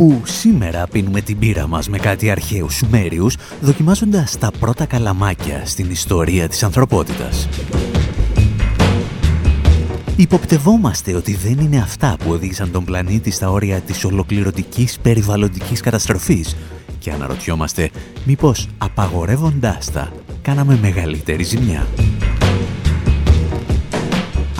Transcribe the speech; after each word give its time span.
Όπου 0.00 0.22
σήμερα 0.24 0.86
πίνουμε 0.86 1.20
την 1.20 1.38
πύρα 1.38 1.66
μας 1.66 1.88
με 1.88 1.98
κάτι 1.98 2.30
αρχαίους 2.30 2.74
Σουμέριους, 2.74 3.36
δοκιμάζοντας 3.60 4.38
τα 4.38 4.50
πρώτα 4.60 4.86
καλαμάκια 4.86 5.62
στην 5.66 5.90
ιστορία 5.90 6.48
της 6.48 6.62
ανθρωπότητας. 6.62 7.48
Υποπτευόμαστε 10.16 11.14
ότι 11.14 11.34
δεν 11.34 11.58
είναι 11.58 11.78
αυτά 11.78 12.16
που 12.24 12.30
οδήγησαν 12.30 12.70
τον 12.70 12.84
πλανήτη 12.84 13.30
στα 13.30 13.50
όρια 13.50 13.80
της 13.80 14.04
ολοκληρωτικής 14.04 14.98
περιβαλλοντικής 15.02 15.80
καταστροφής 15.80 16.56
και 16.98 17.10
αναρωτιόμαστε 17.10 17.90
μήπως 18.24 18.68
απαγορεύοντάς 18.78 19.90
τα 19.92 20.12
κάναμε 20.42 20.78
μεγαλύτερη 20.82 21.42
ζημιά. 21.42 21.86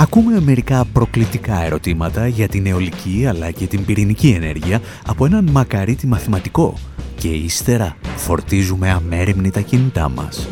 Ακούμε 0.00 0.40
μερικά 0.40 0.84
προκλητικά 0.84 1.64
ερωτήματα 1.64 2.26
για 2.26 2.48
την 2.48 2.66
αιωλική 2.66 3.26
αλλά 3.28 3.50
και 3.50 3.66
την 3.66 3.84
πυρηνική 3.84 4.28
ενέργεια 4.28 4.80
από 5.06 5.24
έναν 5.24 5.48
μακαρίτη 5.50 6.06
μαθηματικό 6.06 6.74
και 7.18 7.28
ύστερα 7.28 7.96
φορτίζουμε 8.16 8.90
αμέριμνη 8.90 9.50
τα 9.50 9.60
κινητά 9.60 10.08
μας. 10.08 10.48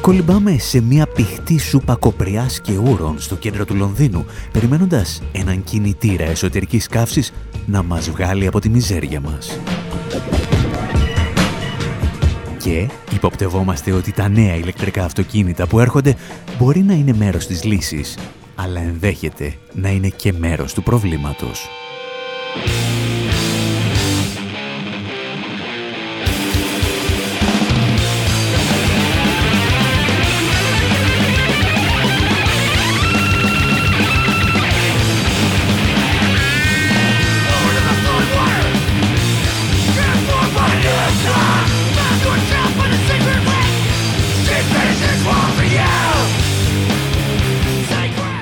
Κολυμπάμε 0.00 0.58
σε 0.58 0.80
μια 0.80 1.06
πηχτή 1.06 1.58
σούπα 1.58 1.94
κοπριάς 1.94 2.60
και 2.60 2.76
ούρων 2.76 3.20
στο 3.20 3.36
κέντρο 3.36 3.64
του 3.64 3.74
Λονδίνου, 3.74 4.24
περιμένοντας 4.52 5.22
έναν 5.32 5.64
κινητήρα 5.64 6.24
εσωτερικής 6.24 6.86
καύσης 6.86 7.32
να 7.66 7.82
μας 7.82 8.10
βγάλει 8.10 8.46
από 8.46 8.60
τη 8.60 8.68
μιζέρια 8.68 9.20
μας. 9.20 9.58
Και 12.62 12.88
υποπτευόμαστε 13.12 13.92
ότι 13.92 14.12
τα 14.12 14.28
νέα 14.28 14.54
ηλεκτρικά 14.54 15.04
αυτοκίνητα 15.04 15.66
που 15.66 15.80
έρχονται 15.80 16.16
μπορεί 16.58 16.80
να 16.80 16.92
είναι 16.92 17.14
μέρος 17.14 17.46
της 17.46 17.64
λύσης, 17.64 18.18
αλλά 18.54 18.80
ενδέχεται 18.80 19.54
να 19.72 19.88
είναι 19.88 20.08
και 20.08 20.32
μέρος 20.32 20.74
του 20.74 20.82
προβλήματος. 20.82 21.68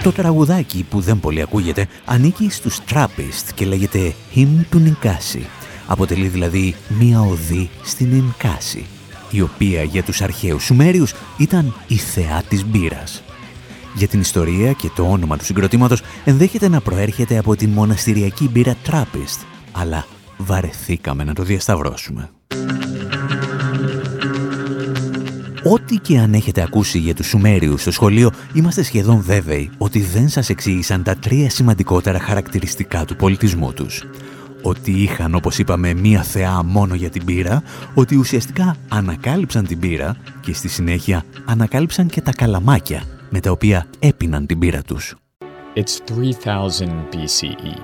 Το 0.08 0.14
τραγουδάκι 0.14 0.86
που 0.90 1.00
δεν 1.00 1.20
πολύ 1.20 1.42
ακούγεται 1.42 1.86
ανήκει 2.04 2.50
στους 2.50 2.80
Trappist 2.90 3.48
και 3.54 3.66
λέγεται 3.66 4.14
Hymn 4.34 4.64
του 4.70 4.78
Νικάση. 4.78 5.46
Αποτελεί 5.86 6.28
δηλαδή 6.28 6.74
μία 6.88 7.20
οδή 7.20 7.70
στην 7.82 8.08
Νικάση, 8.08 8.86
η 9.30 9.40
οποία 9.40 9.82
για 9.82 10.02
τους 10.02 10.20
αρχαίους 10.20 10.64
Σουμέριους 10.64 11.14
ήταν 11.38 11.74
η 11.88 11.96
θεά 11.96 12.42
της 12.48 12.64
μπύρας. 12.66 13.22
Για 13.94 14.08
την 14.08 14.20
ιστορία 14.20 14.72
και 14.72 14.90
το 14.96 15.10
όνομα 15.10 15.36
του 15.36 15.44
συγκροτήματος 15.44 16.02
ενδέχεται 16.24 16.68
να 16.68 16.80
προέρχεται 16.80 17.38
από 17.38 17.56
την 17.56 17.70
μοναστηριακή 17.70 18.48
μπύρα 18.48 18.76
Trappist, 18.86 19.44
αλλά 19.72 20.06
βαρεθήκαμε 20.36 21.24
να 21.24 21.34
το 21.34 21.42
διασταυρώσουμε. 21.42 22.30
Ό,τι 25.70 25.96
και 25.96 26.18
αν 26.18 26.34
έχετε 26.34 26.62
ακούσει 26.62 26.98
για 26.98 27.14
τους 27.14 27.26
Σουμέριους 27.26 27.80
στο 27.80 27.90
σχολείο, 27.90 28.30
είμαστε 28.54 28.82
σχεδόν 28.82 29.20
βέβαιοι 29.20 29.70
ότι 29.78 30.00
δεν 30.00 30.28
σας 30.28 30.48
εξήγησαν 30.48 31.02
τα 31.02 31.16
τρία 31.16 31.50
σημαντικότερα 31.50 32.18
χαρακτηριστικά 32.18 33.04
του 33.04 33.16
πολιτισμού 33.16 33.72
τους. 33.72 34.04
Ότι 34.62 34.90
είχαν, 34.90 35.34
όπως 35.34 35.58
είπαμε, 35.58 35.94
μία 35.94 36.22
θεά 36.22 36.62
μόνο 36.62 36.94
για 36.94 37.10
την 37.10 37.24
πύρα, 37.24 37.62
ότι 37.94 38.16
ουσιαστικά 38.16 38.76
ανακάλυψαν 38.88 39.66
την 39.66 39.78
πύρα 39.78 40.16
και 40.40 40.52
στη 40.52 40.68
συνέχεια 40.68 41.24
ανακάλυψαν 41.44 42.08
και 42.08 42.20
τα 42.20 42.32
καλαμάκια 42.32 43.02
με 43.30 43.40
τα 43.40 43.50
οποία 43.50 43.86
έπιναν 43.98 44.46
την 44.46 44.58
πύρα 44.58 44.82
τους. 44.82 45.14
It's 45.74 46.00
3000 46.06 47.08
BCE 47.12 47.74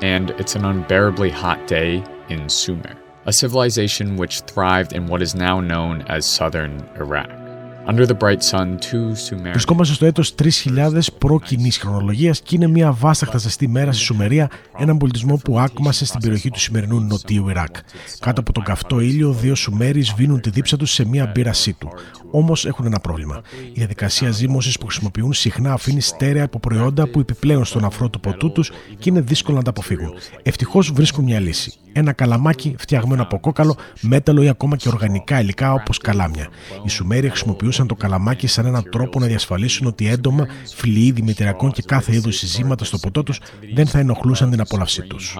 and 0.00 0.30
it's 0.38 0.54
an 0.56 0.64
unbearably 0.64 1.30
hot 1.42 1.60
day 1.66 2.02
in 2.28 2.48
Sumer 2.48 3.01
a 3.26 3.32
civilization 3.32 4.16
which 4.16 4.40
thrived 4.40 4.92
in 4.92 5.06
what 5.06 5.22
is 5.22 5.34
now 5.34 5.60
known 5.60 6.02
as 6.02 6.26
southern 6.26 6.88
Iraq. 6.96 7.41
Under 7.86 8.06
the 8.06 8.14
bright 8.14 8.42
sun, 8.42 8.78
two 8.78 9.14
Sumerian... 9.14 9.50
Βρισκόμαστε 9.50 9.94
στο 9.94 10.06
έτος 10.06 10.34
3000 10.42 10.98
προ-κοινή 11.18 11.70
χρονολογίας 11.70 12.40
και 12.40 12.54
είναι 12.54 12.66
μια 12.66 12.92
βάσταχτα 12.92 13.38
ζεστή 13.38 13.68
μέρα 13.68 13.92
στη 13.92 14.02
Σουμερία, 14.02 14.50
έναν 14.78 14.96
πολιτισμό 14.96 15.36
που 15.36 15.58
άκμασε 15.58 16.04
στην 16.04 16.20
περιοχή 16.20 16.50
του 16.50 16.60
σημερινού 16.60 17.00
νοτίου 17.00 17.48
Ιράκ. 17.48 17.76
Κάτω 18.20 18.40
από 18.40 18.52
τον 18.52 18.64
καυτό 18.64 19.00
ήλιο, 19.00 19.32
δύο 19.32 19.54
Σουμέριοι 19.54 20.02
σβήνουν 20.02 20.40
τη 20.40 20.50
δίψα 20.50 20.76
τους 20.76 20.92
σε 20.92 21.06
μια 21.06 21.30
μπύρασή 21.34 21.72
του. 21.72 21.88
Όμως 22.30 22.66
έχουν 22.66 22.86
ένα 22.86 22.98
πρόβλημα. 22.98 23.40
Η 23.68 23.72
διαδικασία 23.74 24.30
ζύμωσης 24.30 24.78
που 24.78 24.86
χρησιμοποιούν 24.86 25.32
συχνά 25.32 25.72
αφήνει 25.72 26.00
στέρεα 26.00 26.42
υποπροϊόντα 26.42 27.08
που 27.08 27.20
επιπλέον 27.20 27.64
στον 27.64 27.84
αφρό 27.84 28.08
του 28.08 28.20
ποτού 28.20 28.52
τους 28.52 28.70
και 28.98 29.10
είναι 29.10 29.20
δύσκολο 29.20 29.56
να 29.56 29.62
τα 29.62 29.70
αποφύγουν. 29.70 30.14
Ευτυχώς 30.42 30.92
βρίσκουν 30.92 31.24
μια 31.24 31.40
λύση. 31.40 31.72
Ένα 31.92 32.12
καλαμάκι 32.12 32.74
φτιαγμένο 32.78 33.22
από 33.22 33.38
κόκαλο, 33.38 33.76
μέταλλο 34.00 34.42
ή 34.42 34.48
ακόμα 34.48 34.76
και 34.76 34.88
οργανικά 34.88 35.40
υλικά 35.40 35.72
όπως 35.72 35.98
καλάμια. 35.98 36.48
Οι 36.84 36.88
Σουμέροι 36.88 37.26
χρησιμοποιούσαν 37.72 37.86
το 37.86 37.94
καλαμάκι 37.94 38.46
σαν 38.46 38.66
έναν 38.66 38.90
τρόπο 38.90 39.18
να 39.18 39.26
διασφαλίσουν 39.26 39.86
ότι 39.86 40.08
έντομα, 40.08 40.46
φλοιοί 40.74 41.10
δημητριακών 41.10 41.72
και 41.72 41.82
κάθε 41.86 42.14
είδους 42.14 42.36
συζήματα 42.36 42.84
στο 42.84 42.98
ποτό 42.98 43.22
τους 43.22 43.40
δεν 43.74 43.86
θα 43.86 43.98
ενοχλούσαν 43.98 44.50
την 44.50 44.60
απόλαυσή 44.60 45.02
τους. 45.02 45.36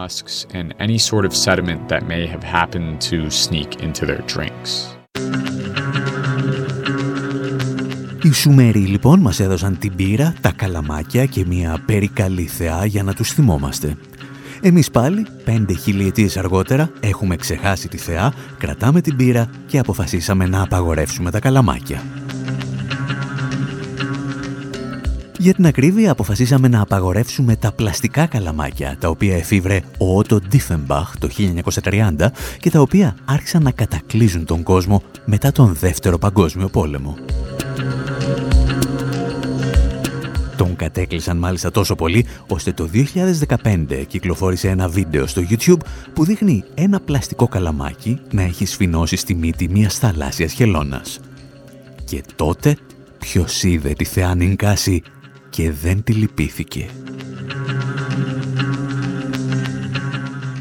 Οι 8.23 8.33
Σουμέροι 8.33 8.79
λοιπόν 8.79 9.21
μας 9.21 9.41
έδωσαν 9.41 9.79
την 9.79 9.95
πύρα, 9.97 10.35
τα 10.41 10.53
καλαμάκια 10.57 11.25
και 11.25 11.45
μια 11.47 11.83
περικαλή 11.87 12.47
θεά 12.47 12.85
για 12.85 13.03
να 13.03 13.15
τους 13.15 13.33
θυμόμαστε. 13.33 13.97
Εμείς 14.65 14.91
πάλι, 14.91 15.27
πέντε 15.45 15.75
χιλιετίες 15.75 16.37
αργότερα, 16.37 16.91
έχουμε 17.01 17.37
ξεχάσει 17.37 17.89
τη 17.89 17.97
θεά, 17.97 18.33
κρατάμε 18.59 19.01
την 19.01 19.17
πύρα 19.17 19.51
και 19.67 19.79
αποφασίσαμε 19.79 20.47
να 20.47 20.63
απαγορεύσουμε 20.63 21.31
τα 21.31 21.39
καλαμάκια. 21.39 22.03
Για 25.43 25.55
την 25.55 25.67
ακρίβεια 25.67 26.11
αποφασίσαμε 26.11 26.69
να 26.69 26.81
απαγορεύσουμε 26.81 27.57
τα 27.57 27.73
πλαστικά 27.73 28.27
καλαμάκια, 28.27 28.97
τα 29.01 29.09
οποία 29.09 29.37
εφηύρε 29.37 29.81
ο 29.99 30.19
Ότο 30.19 30.41
Ντίφενμπαχ 30.41 31.19
το 31.19 31.29
1930 31.83 32.13
και 32.59 32.71
τα 32.71 32.81
οποία 32.81 33.17
άρχισαν 33.25 33.63
να 33.63 33.71
κατακλύζουν 33.71 34.45
τον 34.45 34.63
κόσμο 34.63 35.03
μετά 35.25 35.53
τον 35.53 35.75
Δεύτερο 35.75 36.19
Παγκόσμιο 36.19 36.69
Πόλεμο. 36.69 37.17
Τον 40.57 40.77
κατέκλυσαν 40.77 41.37
μάλιστα 41.37 41.71
τόσο 41.71 41.95
πολύ, 41.95 42.27
ώστε 42.47 42.73
το 42.73 42.89
2015 43.65 44.05
κυκλοφόρησε 44.07 44.69
ένα 44.69 44.89
βίντεο 44.89 45.27
στο 45.27 45.43
YouTube 45.51 45.81
που 46.13 46.25
δείχνει 46.25 46.65
ένα 46.75 47.01
πλαστικό 47.01 47.49
καλαμάκι 47.49 48.21
να 48.31 48.43
έχει 48.43 48.67
σφινώσει 48.67 49.17
στη 49.17 49.35
μύτη 49.35 49.69
μιας 49.69 49.99
θαλάσσιας 49.99 50.53
χελώνας. 50.53 51.21
Και 52.13 52.23
τότε 52.37 52.77
ποιος 53.19 53.63
είδε 53.63 53.93
τη 53.93 54.05
θεά 54.05 54.35
Νινκάση 54.35 55.03
και 55.51 55.73
δεν 55.73 56.03
τη 56.03 56.13
λυπήθηκε. 56.13 56.89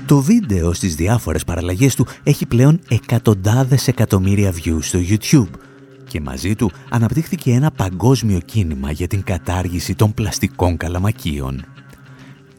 Το 0.05 0.21
βίντεο 0.21 0.73
στις 0.73 0.95
διάφορες 0.95 1.43
παραλλαγές 1.43 1.95
του 1.95 2.07
έχει 2.23 2.45
πλέον 2.45 2.79
εκατοντάδες 2.89 3.87
εκατομμύρια 3.87 4.53
views 4.53 4.81
στο 4.81 4.99
YouTube 5.09 5.59
και 6.07 6.21
μαζί 6.21 6.55
του 6.55 6.71
αναπτύχθηκε 6.89 7.51
ένα 7.51 7.71
παγκόσμιο 7.71 8.39
κίνημα 8.39 8.91
για 8.91 9.07
την 9.07 9.23
κατάργηση 9.23 9.95
των 9.95 10.13
πλαστικών 10.13 10.77
καλαμακίων. 10.77 11.65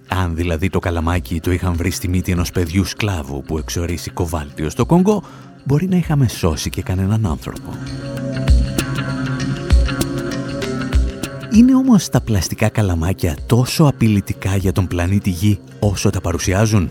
Αν 0.08 0.34
δηλαδή 0.36 0.70
το 0.70 0.78
καλαμάκι 0.78 1.40
το 1.40 1.52
είχαν 1.52 1.74
βρει 1.74 1.90
στη 1.90 2.08
μύτη 2.08 2.32
ενός 2.32 2.50
παιδιού 2.50 2.84
σκλάβου 2.84 3.42
που 3.42 3.58
εξορίσει 3.58 4.10
κοβάλτιο 4.10 4.70
στο 4.70 4.86
Κονγκό, 4.86 5.22
μπορεί 5.64 5.88
να 5.88 5.96
είχαμε 5.96 6.28
σώσει 6.28 6.70
και 6.70 6.82
κανέναν 6.82 7.26
άνθρωπο. 7.26 7.70
Είναι 11.54 11.74
όμως 11.74 12.08
τα 12.08 12.20
πλαστικά 12.20 12.68
καλαμάκια 12.68 13.36
τόσο 13.46 13.84
απειλητικά 13.84 14.56
για 14.56 14.72
τον 14.72 14.86
πλανήτη 14.86 15.30
Γη 15.30 15.58
όσο 15.80 16.10
τα 16.10 16.20
παρουσιάζουν; 16.20 16.90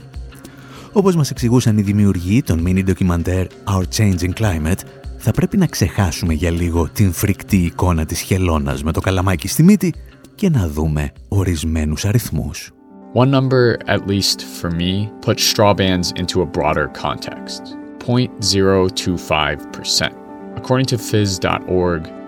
Όπως 0.92 1.16
μας 1.16 1.32
εξηγούσαν 1.32 1.78
οι 1.78 1.82
δημιουργοί 1.82 2.44
των 2.44 2.64
mini 2.68 2.84
ντοκιμαντέρ 2.84 3.48
Our 3.48 3.84
Changing 3.98 4.34
Climate, 4.40 4.80
θα 5.18 5.32
πρέπει 5.32 5.58
να 5.58 5.66
ξεχάσουμε 5.66 6.34
για 6.34 6.52
λίγο 6.52 6.90
την 6.94 7.12
φρικτή 7.12 7.58
εικόνα 7.58 8.06
της 8.06 8.20
χελώνας 8.20 8.84
με 8.84 8.92
το 8.92 9.00
καλαμάκι 9.00 9.48
στη 9.48 9.64
μύτη 9.64 9.94
και 10.36 10.50
να 10.50 10.68
δούμε 10.68 11.12
ορισμένους 11.28 12.06
αριθμούς. 12.06 12.72
One 13.14 13.32
number, 13.32 13.78
at 13.88 14.08
least 14.08 14.46
for 14.62 14.72
me, 14.72 15.10
puts 15.26 15.44
straw 15.54 15.74
bands 15.74 16.12
into 16.22 16.42
a 16.42 16.46
broader 16.46 16.88
context 17.04 17.62
0.025%. 18.08 20.14
According 20.56 20.88
to 20.92 20.98
phys.org, 20.98 22.21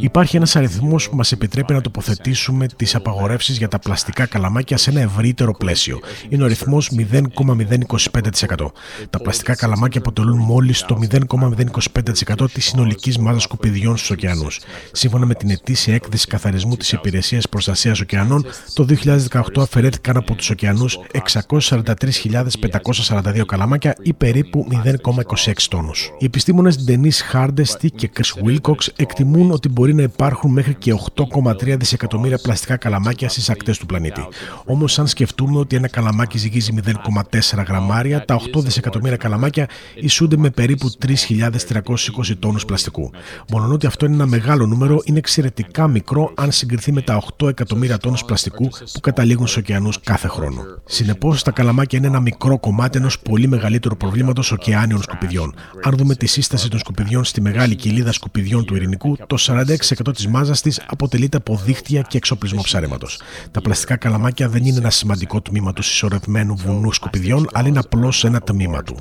Υπάρχει 0.00 0.36
ένας 0.36 0.56
αριθμός 0.56 1.08
που 1.08 1.16
μας 1.16 1.32
επιτρέπει 1.32 1.72
να 1.72 1.80
τοποθετήσουμε 1.80 2.66
τις 2.76 2.94
απαγορεύσεις 2.94 3.58
για 3.58 3.68
τα 3.68 3.78
πλαστικά 3.78 4.26
καλαμάκια 4.26 4.76
σε 4.76 4.90
ένα 4.90 5.00
ευρύτερο 5.00 5.52
πλαίσιο. 5.52 5.98
Είναι 6.28 6.42
ο 6.42 6.44
αριθμός 6.44 6.90
0,025%. 6.96 8.72
Τα 9.10 9.18
πλαστικά 9.18 9.54
καλαμάκια 9.54 10.00
αποτελούν 10.00 10.38
μόλις 10.38 10.82
το 10.82 10.96
0,025% 10.96 12.50
της 12.52 12.64
συνολικής 12.64 13.18
μάζας 13.18 13.42
σκουπιδιών 13.42 13.96
στους 13.96 14.10
ωκεανούς. 14.10 14.60
Σύμφωνα 14.92 15.26
με 15.26 15.34
την 15.34 15.50
ετήσια 15.50 15.94
έκθεση 15.94 16.26
καθαρισμού 16.26 16.76
της 16.76 16.92
Υπηρεσίας 16.92 17.48
Προστασίας 17.48 18.00
Ωκεανών, 18.00 18.44
το 18.74 18.84
2018 18.84 19.62
αφαιρέθηκαν 19.62 20.16
από 20.16 20.34
τους 20.34 20.50
ωκεανούς 20.50 20.98
643.542 21.12 23.44
καλαμάκια 23.46 23.94
ή 24.02 24.12
περίπου 24.12 24.66
0,26 24.84 25.68
τόνους. 25.68 26.10
Οι 26.18 26.24
επιστήμονες 26.24 26.84
Denise 26.88 27.20
Hardesty 27.32 27.88
και 28.00 28.10
Chris 28.16 28.48
Wilcox 28.48 28.86
εκτιμούν 28.96 29.50
ότι 29.50 29.68
μπορεί 29.68 29.94
να 29.94 30.02
υπάρχουν 30.02 30.52
μέχρι 30.52 30.74
και 30.74 30.94
8,3 31.14 31.76
δισεκατομμύρια 31.78 32.38
πλαστικά 32.38 32.76
καλαμάκια 32.76 33.28
στις 33.28 33.50
ακτές 33.50 33.78
του 33.78 33.86
πλανήτη. 33.86 34.28
Όμως, 34.64 34.98
αν 34.98 35.06
σκεφτούμε 35.06 35.58
ότι 35.58 35.76
ένα 35.76 35.88
καλαμάκι 35.88 36.38
ζυγίζει 36.38 36.72
0,4 36.84 37.64
γραμμάρια, 37.68 38.24
τα 38.24 38.34
8 38.34 38.60
δισεκατομμύρια 38.60 39.16
καλαμάκια 39.16 39.68
ισούνται 39.94 40.36
με 40.36 40.50
περίπου 40.50 40.90
3.320 41.06 42.36
τόνους 42.38 42.64
πλαστικού. 42.64 43.10
Μόνο 43.50 43.72
ότι 43.72 43.86
αυτό 43.86 44.06
είναι 44.06 44.14
ένα 44.14 44.26
μεγάλο 44.26 44.66
νούμερο, 44.66 45.00
είναι 45.04 45.18
εξαιρετικά 45.18 45.88
μικρό 45.88 46.32
αν 46.34 46.52
συγκριθεί 46.52 46.92
με 46.92 47.02
τα 47.02 47.22
8 47.38 47.48
εκατομμύρια 47.48 47.98
τόνους 47.98 48.24
πλαστικού 48.24 48.68
που 48.68 49.00
καταλήγουν 49.00 49.46
στους 49.46 49.58
ωκεανούς 49.58 50.00
κάθε 50.00 50.28
χρόνο. 50.28 50.62
Συνεπώς, 50.84 51.42
τα 51.42 51.50
καλαμάκια 51.50 51.98
είναι 51.98 52.06
ένα 52.06 52.20
μικρό 52.20 52.58
κομμάτι 52.58 52.98
ενός 52.98 53.18
πολύ 53.18 53.48
μεγαλύτερου 53.48 53.96
προβλήματος 53.96 54.52
ωκεάνιων 54.52 55.02
σκουπιδιών. 55.02 55.54
Αν 55.82 55.96
δούμε 55.96 56.14
τη 56.14 56.26
σύσταση 56.26 56.68
των 56.68 56.78
σκουπιδιών 56.78 57.24
στη 57.24 57.40
μεγάλη 57.40 57.74
κοιλίδα 57.90 58.12
σκουπιδιών 58.12 58.64
του 58.64 58.76
ειρηνικού, 58.76 59.16
το 59.26 59.36
46% 59.38 60.12
της 60.14 60.26
μάζας 60.26 60.60
της 60.60 60.80
αποτελείται 60.86 61.36
από 61.36 61.60
δίχτυα 61.64 62.00
και 62.00 62.16
εξοπλισμό 62.16 62.62
ψαρέματος. 62.62 63.20
Τα 63.50 63.60
πλαστικά 63.60 63.96
καλαμάκια 63.96 64.48
δεν 64.48 64.64
είναι 64.64 64.78
ένα 64.78 64.90
σημαντικό 64.90 65.40
τμήμα 65.40 65.72
του 65.72 65.82
συσσωρευμένου 65.82 66.56
βουνού 66.56 66.92
σκουπιδιών, 66.92 67.46
αλλά 67.52 67.68
είναι 67.68 67.78
απλώς 67.78 68.24
ένα 68.24 68.40
τμήμα 68.40 68.82
του. 68.82 68.96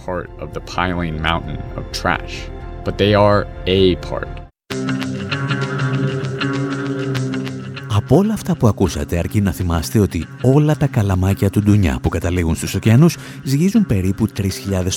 Από 7.96 8.18
όλα 8.18 8.34
αυτά 8.34 8.56
που 8.56 8.68
ακούσατε 8.68 9.18
αρκεί 9.18 9.42
να 9.42 9.52
θυμάστε 9.52 10.00
ότι 10.00 10.28
όλα 10.42 10.76
τα 10.76 10.88
καλαμάκια 10.88 11.50
του 11.50 11.62
ντουνιά 11.62 12.00
που 12.02 12.10
καταλήγουν 12.10 12.56
στους 12.56 12.76
ωκεανούς 12.76 13.18
ζυγίζουν 13.44 13.86
περίπου 13.86 14.28
3.000 14.38 14.48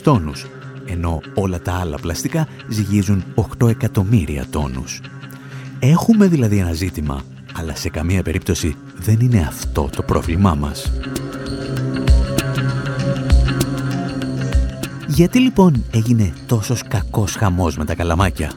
τόνους 0.03 0.47
ενώ 0.93 1.21
όλα 1.35 1.61
τα 1.61 1.73
άλλα 1.73 1.99
πλαστικά 1.99 2.49
ζυγίζουν 2.69 3.25
8 3.59 3.69
εκατομμύρια 3.69 4.47
τόνους. 4.51 5.01
Έχουμε 5.79 6.27
δηλαδή 6.27 6.59
ένα 6.59 6.73
ζήτημα, 6.73 7.23
αλλά 7.53 7.75
σε 7.75 7.89
καμία 7.89 8.23
περίπτωση 8.23 8.77
δεν 8.97 9.21
είναι 9.21 9.41
αυτό 9.41 9.89
το 9.97 10.03
πρόβλημά 10.03 10.55
μας. 10.55 10.93
Γιατί 15.07 15.39
λοιπόν 15.39 15.85
έγινε 15.93 16.33
τόσος 16.47 16.83
κακός 16.83 17.35
χαμός 17.35 17.77
με 17.77 17.85
τα 17.85 17.95
καλαμάκια; 17.95 18.53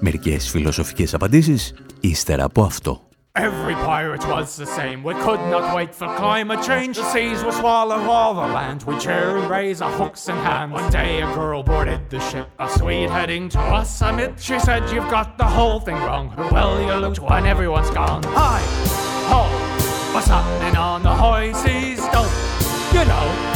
Μερικές 0.00 0.50
φιλοσοφικές 0.50 1.14
απαντήσεις 1.14 1.74
ύστερα 2.00 2.44
από 2.44 2.62
αυτό. 2.62 3.05
Every 3.36 3.74
pirate 3.74 4.26
was 4.26 4.56
the 4.56 4.64
same. 4.64 5.02
We 5.02 5.12
could 5.12 5.40
not 5.50 5.76
wait 5.76 5.94
for 5.94 6.06
climate 6.16 6.62
change. 6.64 6.96
The 6.96 7.04
seas 7.12 7.44
will 7.44 7.52
swallow 7.52 7.98
all 8.10 8.32
the 8.32 8.40
land. 8.40 8.84
We 8.84 8.98
cheer 8.98 9.36
and 9.36 9.50
raise 9.50 9.82
our 9.82 9.92
hooks 9.92 10.26
and 10.28 10.38
hands. 10.38 10.72
One 10.72 10.90
day 10.90 11.20
a 11.20 11.26
girl 11.34 11.62
boarded 11.62 12.08
the 12.08 12.18
ship, 12.18 12.48
a 12.58 12.66
Swede 12.70 13.10
heading 13.10 13.50
to 13.50 13.60
us 13.60 14.00
amid. 14.00 14.40
She 14.40 14.58
said, 14.58 14.90
You've 14.90 15.10
got 15.10 15.36
the 15.36 15.44
whole 15.44 15.80
thing 15.80 15.96
wrong. 15.96 16.34
Will 16.50 16.80
you 16.80 16.94
look 16.94 17.18
when 17.18 17.44
everyone's 17.44 17.90
gone? 17.90 18.22
Hi, 18.28 18.62
ho, 19.28 20.14
what's 20.14 20.28
happening 20.28 20.74
on 20.74 21.02
the 21.02 21.14
high 21.14 21.52
seas? 21.52 22.00
Don't 22.08 22.32
you 22.94 23.04
know? 23.04 23.55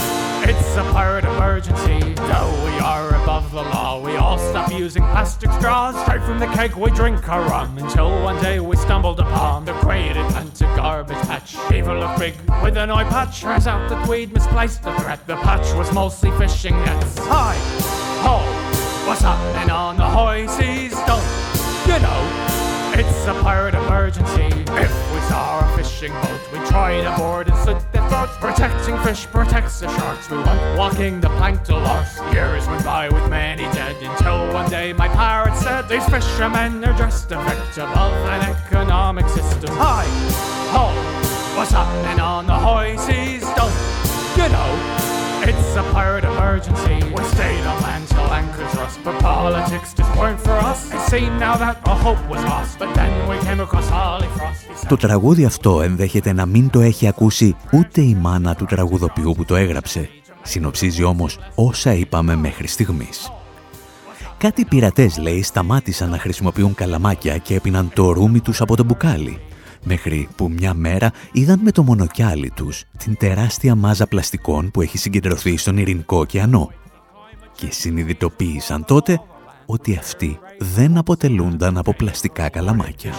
It's 0.50 0.76
a 0.76 0.82
pirate 0.90 1.24
emergency. 1.24 2.00
Though 2.14 2.64
we 2.64 2.76
are 2.80 3.10
above 3.22 3.52
the 3.52 3.62
law, 3.62 4.04
we 4.04 4.16
all 4.16 4.36
stop 4.36 4.72
using 4.72 5.00
plastic 5.04 5.48
straws. 5.52 5.94
Straight 6.02 6.24
from 6.24 6.40
the 6.40 6.46
keg, 6.46 6.74
we 6.74 6.90
drink 6.90 7.28
our 7.28 7.42
rum 7.42 7.78
until 7.78 8.10
one 8.24 8.42
day 8.42 8.58
we 8.58 8.74
stumbled 8.74 9.20
upon 9.20 9.64
the 9.64 9.74
great 9.74 10.16
Atlantic 10.16 10.66
garbage 10.74 11.16
patch. 11.18 11.54
Evil 11.72 12.00
looked 12.00 12.18
big 12.18 12.34
with 12.64 12.76
an 12.76 12.90
eye 12.90 13.04
patch. 13.04 13.42
Turns 13.42 13.68
out 13.68 13.88
that 13.90 14.08
we'd 14.08 14.32
misplaced 14.32 14.82
the 14.82 14.92
threat. 14.98 15.24
The 15.28 15.36
patch 15.36 15.72
was 15.76 15.92
mostly 15.94 16.32
fishing 16.32 16.74
nets. 16.84 17.16
Hi, 17.28 17.54
ho, 18.24 18.38
what's 19.08 19.20
happening 19.20 19.70
on 19.70 19.98
the 19.98 20.04
high 20.04 20.46
seas? 20.46 20.94
Don't 21.06 21.22
you 21.86 22.02
know? 22.02 22.60
It's 22.98 23.26
a 23.28 23.40
pirate 23.40 23.76
emergency. 23.76 24.50
If 24.72 25.12
we 25.14 25.19
saw 25.30 25.60
a 25.62 25.76
fishing 25.76 26.12
boat, 26.22 26.42
we 26.52 26.58
try 26.66 27.00
to 27.00 27.16
board 27.16 27.48
and 27.48 27.56
their 27.92 28.08
throats. 28.08 28.36
Protecting 28.38 28.98
fish 28.98 29.26
protects 29.26 29.78
the 29.78 29.88
sharks. 29.96 30.28
We 30.28 30.38
went 30.38 30.60
walking 30.76 31.20
the 31.20 31.28
plank 31.38 31.62
to 31.64 31.76
lost. 31.76 32.18
Years 32.32 32.66
went 32.66 32.84
by 32.84 33.08
with 33.08 33.30
many 33.30 33.62
dead 33.78 33.94
until 34.02 34.52
one 34.52 34.68
day 34.68 34.92
my 34.92 35.06
pirate 35.06 35.56
said, 35.56 35.88
These 35.88 36.06
fishermen 36.08 36.84
are 36.84 36.98
just 36.98 37.30
a 37.30 37.40
victim 37.44 37.88
of 37.90 38.12
an 38.34 38.42
economic 38.56 39.28
system. 39.28 39.70
Hi, 39.74 40.04
ho, 40.74 40.86
what's 41.56 41.70
happening 41.70 42.18
on 42.18 42.46
the 42.46 42.58
high 42.66 42.96
seas? 42.96 43.42
Don't 43.54 43.76
you 44.36 44.48
know? 44.52 45.10
It's 45.42 45.76
a 45.76 45.82
pirate 45.92 46.24
emergency. 46.24 46.98
We 47.16 47.22
stayed 47.34 47.64
on 47.64 47.80
land 47.82 48.08
till 48.08 48.30
anchors 48.32 48.74
rust, 48.74 48.98
but 49.04 49.18
politics 49.22 49.89
just 50.20 50.28
weren't 50.28 50.40
for 50.46 50.58
us. 50.70 50.80
It 50.96 51.02
seemed 51.10 51.38
now 51.46 51.56
that 51.64 51.76
our 51.88 51.98
hope 52.06 52.22
was 52.32 52.42
lost, 52.52 52.78
but 52.78 52.90
then 52.98 53.12
we 53.30 53.36
came 53.46 53.60
across 53.60 53.88
Harley 53.88 54.28
Frost. 54.36 54.88
Το 54.88 54.96
τραγούδι 54.96 55.44
αυτό 55.44 55.82
ενδέχεται 55.82 56.32
να 56.32 56.46
μην 56.46 56.70
το 56.70 56.80
έχει 56.80 57.08
ακούσει 57.08 57.56
ούτε 57.72 58.00
η 58.00 58.14
μάνα 58.14 58.54
του 58.54 58.64
τραγουδοποιού 58.64 59.32
που 59.36 59.44
το 59.44 59.56
έγραψε. 59.56 60.08
Συνοψίζει 60.42 61.02
όμως 61.02 61.38
όσα 61.54 61.92
είπαμε 61.92 62.36
μέχρι 62.36 62.66
στιγμής. 62.66 63.32
Κάτι 64.38 64.64
πειρατές, 64.64 65.18
λέει, 65.18 65.42
σταμάτησαν 65.42 66.10
να 66.10 66.18
χρησιμοποιούν 66.18 66.74
καλαμάκια 66.74 67.36
και 67.36 67.54
έπιναν 67.54 67.90
το 67.94 68.12
ρούμι 68.12 68.40
τους 68.40 68.60
από 68.60 68.76
το 68.76 68.84
μπουκάλι 68.84 69.40
μέχρι 69.84 70.28
που 70.36 70.48
μια 70.48 70.74
μέρα 70.74 71.12
είδαν 71.32 71.60
με 71.62 71.70
το 71.70 71.82
μονοκιάλι 71.82 72.50
τους 72.50 72.84
την 72.98 73.16
τεράστια 73.16 73.74
μάζα 73.74 74.06
πλαστικών 74.06 74.70
που 74.70 74.82
έχει 74.82 74.98
συγκεντρωθεί 74.98 75.56
στον 75.56 75.76
Ειρηνικό 75.76 76.18
ωκεανό 76.18 76.70
και 77.56 77.66
συνειδητοποίησαν 77.70 78.84
τότε 78.84 79.20
ότι 79.70 79.96
αυτοί 79.96 80.38
δεν 80.58 80.96
αποτελούνταν 80.96 81.78
από 81.78 81.94
πλαστικά 81.94 82.48
καλαμάκια. 82.48 83.12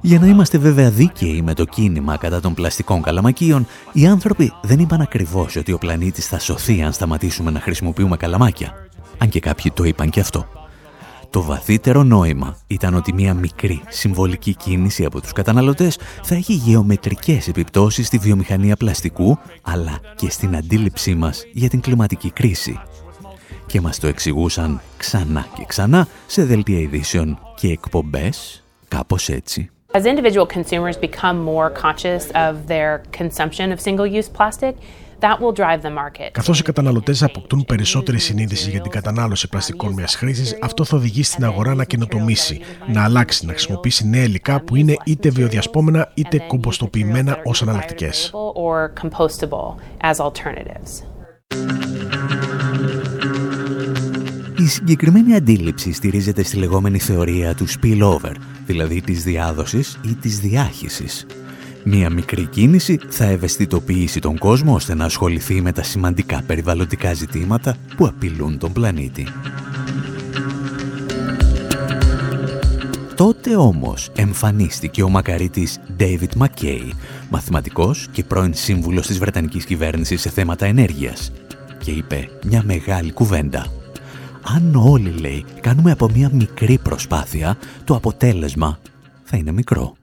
Για 0.00 0.18
να 0.18 0.26
είμαστε 0.26 0.58
βέβαια 0.58 0.90
δίκαιοι 0.90 1.42
με 1.42 1.54
το 1.54 1.64
κίνημα 1.64 2.16
κατά 2.16 2.40
των 2.40 2.54
πλαστικών 2.54 3.02
καλαμακίων, 3.02 3.66
οι 3.92 4.06
άνθρωποι 4.06 4.52
δεν 4.62 4.78
είπαν 4.78 5.00
ακριβώς 5.00 5.56
ότι 5.56 5.72
ο 5.72 5.78
πλανήτης 5.78 6.26
θα 6.26 6.38
σωθεί 6.38 6.82
αν 6.82 6.92
σταματήσουμε 6.92 7.50
να 7.50 7.60
χρησιμοποιούμε 7.60 8.16
καλαμάκια. 8.16 8.88
Αν 9.18 9.28
και 9.28 9.40
κάποιοι 9.40 9.72
το 9.74 9.84
είπαν 9.84 10.10
και 10.10 10.20
αυτό. 10.20 10.59
Το 11.30 11.42
βαθύτερο 11.42 12.02
νόημα 12.02 12.56
ήταν 12.66 12.94
ότι 12.94 13.12
μια 13.12 13.34
μικρή 13.34 13.82
συμβολική 13.88 14.54
κίνηση 14.54 15.04
από 15.04 15.20
τους 15.20 15.32
καταναλωτές 15.32 15.98
θα 16.22 16.34
έχει 16.34 16.52
γεωμετρικές 16.52 17.48
επιπτώσεις 17.48 18.06
στη 18.06 18.18
βιομηχανία 18.18 18.76
πλαστικού, 18.76 19.38
αλλά 19.62 20.00
και 20.16 20.30
στην 20.30 20.56
αντίληψή 20.56 21.14
μας 21.14 21.44
για 21.52 21.68
την 21.68 21.80
κλιματική 21.80 22.30
κρίση. 22.30 22.80
Και 23.66 23.80
μας 23.80 23.98
το 23.98 24.06
εξηγούσαν 24.06 24.80
ξανά 24.96 25.46
και 25.54 25.64
ξανά 25.66 26.08
σε 26.26 26.44
δελτία 26.44 26.78
ειδήσεων 26.78 27.38
και 27.54 27.68
εκπομπές, 27.68 28.64
κάπως 28.88 29.28
έτσι. 29.28 29.70
As 29.92 30.04
individual 30.04 30.46
consumers 30.46 30.96
become 30.96 31.38
more 31.44 31.70
conscious 31.84 32.24
of 32.46 32.54
their 32.66 33.02
consumption 33.18 33.72
of 33.72 33.80
single-use 33.80 34.28
plastic, 34.38 34.74
Καθώς 36.32 36.60
οι 36.60 36.62
καταναλωτές 36.62 37.22
αποκτούν 37.22 37.64
περισσότερη 37.64 38.18
συνείδηση 38.18 38.70
για 38.70 38.80
την 38.80 38.90
κατανάλωση 38.90 39.48
πλαστικών 39.48 39.92
μιας 39.92 40.14
χρήσης, 40.14 40.58
αυτό 40.62 40.84
θα 40.84 40.96
οδηγήσει 40.96 41.32
στην 41.32 41.44
αγορά 41.44 41.74
να 41.74 41.84
καινοτομήσει, 41.84 42.60
να 42.92 43.04
αλλάξει, 43.04 43.46
να 43.46 43.52
χρησιμοποιήσει 43.52 44.08
νέα 44.08 44.22
υλικά 44.22 44.60
που 44.60 44.76
είναι 44.76 44.96
είτε 45.04 45.30
βιοδιασπόμενα 45.30 46.12
είτε 46.14 46.38
κομποστοποιημένα 46.38 47.38
ως 47.44 47.62
αναλλακτικές. 47.62 48.32
Η 54.58 54.66
συγκεκριμένη 54.66 55.34
αντίληψη 55.34 55.92
στηρίζεται 55.92 56.42
στη 56.42 56.56
λεγόμενη 56.56 56.98
θεωρία 56.98 57.54
του 57.54 57.66
spillover, 57.68 58.34
δηλαδή 58.66 59.00
της 59.00 59.22
διάδοσης 59.22 60.00
ή 60.04 60.14
της 60.14 60.38
διάχυσης, 60.38 61.26
Μία 61.84 62.10
μικρή 62.10 62.46
κίνηση 62.46 63.00
θα 63.08 63.24
ευαισθητοποιήσει 63.24 64.20
τον 64.20 64.38
κόσμο 64.38 64.74
ώστε 64.74 64.94
να 64.94 65.04
ασχοληθεί 65.04 65.60
με 65.60 65.72
τα 65.72 65.82
σημαντικά 65.82 66.42
περιβαλλοντικά 66.46 67.12
ζητήματα 67.12 67.76
που 67.96 68.06
απειλούν 68.06 68.58
τον 68.58 68.72
πλανήτη. 68.72 69.26
Τότε 73.14 73.56
όμως 73.56 74.10
εμφανίστηκε 74.16 75.02
ο 75.02 75.08
μακαρίτης 75.08 75.80
David 75.98 76.42
McKay, 76.42 76.90
μαθηματικός 77.30 78.08
και 78.12 78.24
πρώην 78.24 78.54
σύμβουλος 78.54 79.06
της 79.06 79.18
Βρετανικής 79.18 79.64
κυβέρνησης 79.64 80.20
σε 80.20 80.30
θέματα 80.30 80.66
ενέργειας 80.66 81.32
και 81.78 81.90
είπε 81.90 82.28
μια 82.44 82.62
μεγάλη 82.64 83.12
κουβέντα. 83.12 83.66
Αν 84.42 84.74
όλοι, 84.74 85.10
λέει, 85.10 85.44
κάνουμε 85.60 85.90
από 85.90 86.10
μια 86.14 86.30
μικρή 86.32 86.78
προσπάθεια, 86.78 87.56
το 87.84 87.94
αποτέλεσμα 87.94 88.78
θα 89.22 89.36
είναι 89.36 89.52
μικρό. 89.52 89.94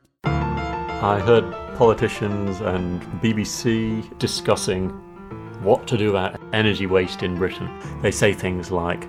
I 1.01 1.19
heard 1.27 1.66
politicians 1.77 2.59
and 2.59 2.99
BBC 3.21 4.17
discussing 4.17 4.89
what 5.61 5.85
to 5.87 5.95
do 5.95 6.09
about 6.09 6.39
energy 6.51 6.87
waste 6.87 7.21
in 7.21 7.37
Britain. 7.37 7.69
They 8.01 8.09
say 8.09 8.33
things 8.33 8.71
like 8.71 9.07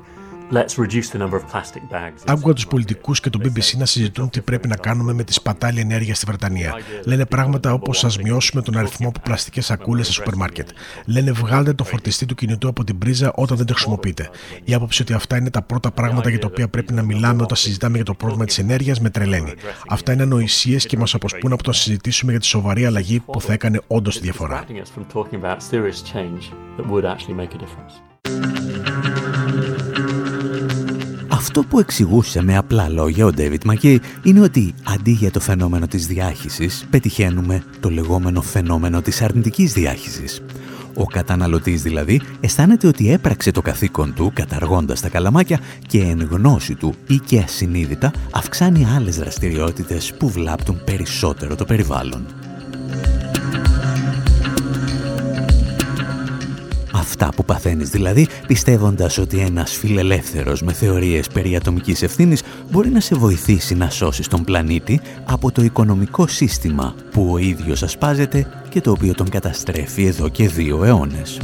Άκουγα 2.26 2.54
τους 2.54 2.66
πολιτικούς 2.66 3.20
και 3.20 3.30
το 3.30 3.38
BBC 3.42 3.76
να 3.76 3.86
συζητούν 3.86 4.30
τι 4.30 4.40
πρέπει 4.40 4.68
να 4.68 4.76
κάνουμε 4.76 5.12
με 5.12 5.24
τη 5.24 5.32
σπατάλη 5.32 5.80
ενέργειας 5.80 6.16
στη 6.16 6.26
Βρετανία. 6.26 6.74
Λένε 7.04 7.26
πράγματα 7.26 7.72
όπως 7.72 8.04
ας 8.04 8.18
μειώσουμε 8.18 8.62
τον 8.62 8.76
αριθμό 8.76 9.08
από 9.08 9.20
πλαστικές 9.20 9.64
σακούλες 9.64 10.06
σε 10.06 10.12
σούπερ 10.12 10.34
μάρκετ. 10.34 10.68
Λένε 11.04 11.32
βγάλτε 11.32 11.72
τον 11.72 11.86
φορτιστή 11.86 12.26
του 12.26 12.34
κινητού 12.34 12.68
από 12.68 12.84
την 12.84 12.98
πρίζα 12.98 13.32
όταν 13.34 13.56
δεν 13.56 13.66
το 13.66 13.72
χρησιμοποιείτε. 13.72 14.30
Η 14.64 14.74
άποψη 14.74 15.02
ότι 15.02 15.12
αυτά 15.12 15.36
είναι 15.36 15.50
τα 15.50 15.62
πρώτα 15.62 15.90
πράγματα 15.90 16.30
για 16.30 16.38
τα 16.38 16.46
οποία 16.46 16.68
πρέπει 16.68 16.92
να 16.92 17.02
μιλάμε 17.02 17.42
όταν 17.42 17.56
συζητάμε 17.56 17.96
για 17.96 18.04
το 18.04 18.14
πρόβλημα 18.14 18.44
της 18.44 18.58
ενέργειας 18.58 19.00
με 19.00 19.10
τρελαίνει. 19.10 19.52
Αυτά 19.88 20.12
είναι 20.12 20.22
ανοησίες 20.22 20.86
και 20.86 20.96
μας 20.96 21.14
αποσπούν 21.14 21.52
από 21.52 21.62
το 21.62 21.70
να 21.70 21.76
συζητήσουμε 21.76 22.30
για 22.30 22.40
τη 22.40 22.46
σοβαρή 22.46 22.86
αλλαγή 22.86 23.20
που 23.20 23.40
θα 23.40 23.52
έκανε 23.52 23.80
όντως 23.86 24.14
τη 24.14 24.20
διαφορά. 24.20 24.64
Αυτό 31.38 31.62
που 31.62 31.78
εξηγούσε 31.78 32.42
με 32.42 32.56
απλά 32.56 32.88
λόγια 32.88 33.26
ο 33.26 33.30
Ντέβιτ 33.30 33.64
Μακέι 33.64 34.00
είναι 34.22 34.40
ότι 34.40 34.74
αντί 34.84 35.10
για 35.10 35.30
το 35.30 35.40
φαινόμενο 35.40 35.86
της 35.86 36.06
διάχυσης 36.06 36.86
πετυχαίνουμε 36.90 37.62
το 37.80 37.90
λεγόμενο 37.90 38.42
φαινόμενο 38.42 39.00
της 39.00 39.22
αρνητικής 39.22 39.72
διάχυσης. 39.72 40.42
Ο 40.94 41.04
καταναλωτής 41.04 41.82
δηλαδή 41.82 42.20
αισθάνεται 42.40 42.86
ότι 42.86 43.12
έπραξε 43.12 43.50
το 43.50 43.62
καθήκον 43.62 44.14
του 44.14 44.32
καταργώντας 44.34 45.00
τα 45.00 45.08
καλαμάκια 45.08 45.60
και 45.86 46.00
εν 46.00 46.28
γνώση 46.30 46.74
του 46.74 46.94
ή 47.06 47.16
και 47.16 47.38
ασυνείδητα 47.38 48.12
αυξάνει 48.30 48.86
άλλες 48.96 49.16
δραστηριότητες 49.16 50.14
που 50.18 50.28
βλάπτουν 50.28 50.80
περισσότερο 50.84 51.54
το 51.54 51.64
περιβάλλον. 51.64 52.26
Αυτά 56.98 57.28
που 57.36 57.44
παθαίνεις 57.44 57.90
δηλαδή, 57.90 58.26
πιστεύοντας 58.46 59.18
ότι 59.18 59.38
ένας 59.38 59.72
φιλελεύθερος 59.72 60.62
με 60.62 60.72
θεωρίες 60.72 61.28
περί 61.28 61.56
ατομικής 61.56 62.02
ευθύνης 62.02 62.42
μπορεί 62.70 62.88
να 62.88 63.00
σε 63.00 63.14
βοηθήσει 63.14 63.74
να 63.74 63.90
σώσεις 63.90 64.28
τον 64.28 64.44
πλανήτη 64.44 65.00
από 65.24 65.52
το 65.52 65.62
οικονομικό 65.62 66.26
σύστημα 66.26 66.94
που 67.10 67.28
ο 67.32 67.38
ίδιος 67.38 67.82
ασπάζεται 67.82 68.46
και 68.68 68.80
το 68.80 68.90
οποίο 68.90 69.14
τον 69.14 69.28
καταστρέφει 69.28 70.04
εδώ 70.04 70.28
και 70.28 70.48
δύο 70.48 70.84
αιώνες. 70.84 71.40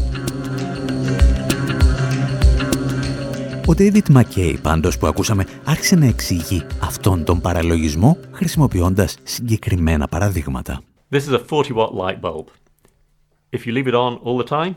Ο 3.66 3.72
David 3.78 4.16
McKay, 4.16 4.54
πάντως 4.62 4.98
που 4.98 5.06
ακούσαμε, 5.06 5.46
άρχισε 5.64 5.96
να 5.96 6.06
εξηγεί 6.06 6.62
αυτόν 6.82 7.24
τον 7.24 7.40
παραλογισμό 7.40 8.16
χρησιμοποιώντας 8.30 9.16
συγκεκριμένα 9.22 10.08
παραδείγματα. 10.08 10.80
This 11.10 11.26
is 11.28 11.32
a 11.32 11.38
40 11.38 11.72
watt 11.74 11.94
light 11.94 12.20
bulb. 12.20 12.46
If 13.56 13.66
you 13.66 13.72
leave 13.72 13.86
it 13.86 13.94
on 13.94 14.12
all 14.24 14.38
the 14.44 14.48
time, 14.48 14.74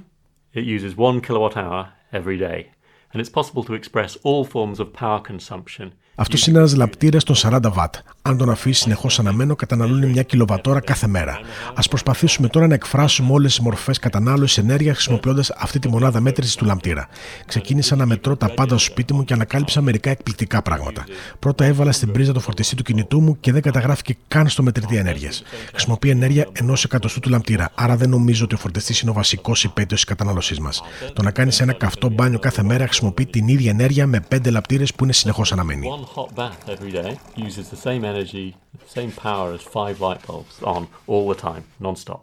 It 0.57 0.65
uses 0.65 0.97
one 0.97 1.21
kilowatt 1.21 1.55
hour 1.55 1.93
every 2.11 2.35
day, 2.35 2.71
and 3.13 3.21
it's 3.21 3.29
possible 3.29 3.63
to 3.65 3.75
express 3.75 4.15
all 4.23 4.43
forms 4.43 4.79
of 4.79 4.91
power 4.91 5.19
consumption 5.19 5.93
αυτός 6.19 6.47
είναι 6.47 6.57
ένας 6.57 6.75
λαπτήρας 6.75 7.23
των 7.23 7.35
40 7.35 7.59
W. 7.61 7.85
Αν 8.21 8.37
τον 8.37 8.49
αφήσει 8.49 8.81
συνεχώς 8.81 9.19
αναμένο, 9.19 9.55
καταναλώνει 9.55 10.05
μια 10.05 10.23
κιλοβατόρα 10.23 10.79
κάθε 10.79 11.07
μέρα. 11.07 11.39
Α 11.73 11.81
προσπαθήσουμε 11.89 12.47
τώρα 12.47 12.67
να 12.67 12.73
εκφράσουμε 12.73 13.31
όλες 13.31 13.55
τις 13.55 13.63
μορφές 13.63 13.99
κατανάλωσης 13.99 14.57
ενέργεια 14.57 14.93
χρησιμοποιώντας 14.93 15.51
αυτή 15.57 15.79
τη 15.79 15.87
μονάδα 15.87 16.19
μέτρησης 16.19 16.55
του 16.55 16.65
λαμπτήρα. 16.65 17.07
Ξεκίνησα 17.45 17.95
να 17.95 18.05
μετρώ 18.05 18.35
τα 18.35 18.49
πάντα 18.49 18.77
στο 18.77 18.91
σπίτι 18.91 19.13
μου 19.13 19.23
και 19.23 19.33
ανακάλυψα 19.33 19.81
μερικά 19.81 20.09
εκπληκτικά 20.09 20.61
πράγματα. 20.61 21.03
Πρώτα 21.39 21.65
έβαλα 21.65 21.91
στην 21.91 22.11
πρίζα 22.11 22.33
το 22.33 22.39
φορτιστή 22.39 22.75
του 22.75 22.83
κινητού 22.83 23.21
μου 23.21 23.37
και 23.39 23.51
δεν 23.51 23.61
καταγράφηκε 23.61 24.17
καν 24.27 24.47
στο 24.47 24.63
μετρητή 24.63 24.95
ενέργειας. 24.95 25.43
Χρησιμοποιεί 25.71 26.09
ενέργεια 26.09 26.47
ενός 26.51 26.83
εκατοστού 26.83 27.19
του 27.19 27.29
λαμπτήρα, 27.29 27.71
άρα 27.75 27.95
δεν 27.95 28.09
νομίζω 28.09 28.43
ότι 28.43 28.55
ο 28.55 28.57
φορτιστής 28.57 28.99
είναι 28.99 29.11
ο 29.11 29.13
βασικός 29.13 29.63
υπέτειος 29.63 29.99
της 29.99 30.03
κατανάλωσής 30.03 30.59
μας. 30.59 30.81
Το 31.13 31.23
να 31.23 31.31
κάνεις 31.31 31.59
ένα 31.61 31.73
καυτό 31.73 32.09
μπάνιο 32.09 32.39
κάθε 32.39 32.63
μέρα 32.63 32.85
χρησιμοποιεί 32.85 33.25
την 33.25 33.47
ίδια 33.47 33.69
ενέργεια 33.69 34.07
με 34.07 34.25
5 34.29 34.51
λαμπτήρε 34.51 34.83
που 34.95 35.03
είναι 35.03 35.13
συνεχώς 35.13 35.51
αναμένοι 35.51 35.87
hot 36.15 36.29
bath 36.39 36.61
every 36.75 36.91
day 37.01 37.11
uses 37.47 37.65
the 37.73 37.81
same 37.87 38.03
energy, 38.13 38.47
the 38.85 38.91
same 38.97 39.11
power 39.27 39.47
as 39.57 39.61
five 39.77 39.95
light 40.05 40.21
bulbs 40.27 40.55
on 40.73 40.81
all 41.11 41.25
the 41.33 41.39
time, 41.47 41.63
non-stop. 41.79 42.21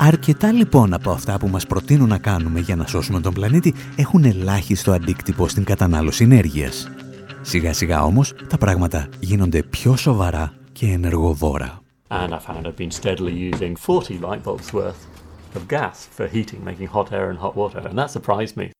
Αρκετά 0.00 0.52
λοιπόν 0.52 0.92
από 0.92 1.10
αυτά 1.10 1.38
που 1.38 1.48
μας 1.48 1.66
προτείνουν 1.66 2.08
να 2.08 2.18
κάνουμε 2.18 2.60
για 2.60 2.76
να 2.76 2.86
σώσουμε 2.86 3.20
τον 3.20 3.34
πλανήτη 3.34 3.74
έχουν 3.96 4.24
ελάχιστο 4.24 4.92
αντίκτυπο 4.92 5.48
στην 5.48 5.64
κατανάλωση 5.64 6.24
ενέργειας. 6.24 6.88
Σιγά 7.40 7.72
σιγά 7.72 8.04
όμως 8.04 8.34
τα 8.48 8.58
πράγματα 8.58 9.08
γίνονται 9.20 9.62
πιο 9.62 9.96
σοβαρά 9.96 10.52
και 10.72 10.86
ενεργοβόρα. 10.86 11.80
And 12.10 12.32
I 12.32 12.38
found 12.38 12.66
I've 12.66 12.76
been 12.76 12.90
steadily 12.90 13.34
using 13.52 13.76
40 13.76 14.18
light 14.18 14.42
bulbs 14.42 14.72
worth 14.72 15.02
of 15.58 15.68
gas 15.68 16.08
for 16.16 16.26
heating, 16.26 16.60
making 16.64 16.88
hot 16.96 17.12
air 17.12 17.28
and 17.30 17.38
hot 17.38 17.54
water, 17.54 17.80
and 17.88 17.98
that 17.98 18.10
surprised 18.10 18.56
me. 18.56 18.77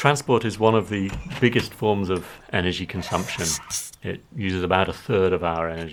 Transport 0.00 0.46
is 0.46 0.58
one 0.58 0.74
of 0.74 0.88
the 0.88 1.10
biggest 1.42 1.74
forms 1.74 2.08
of 2.08 2.26
energy 2.52 2.86
consumption. 2.94 3.46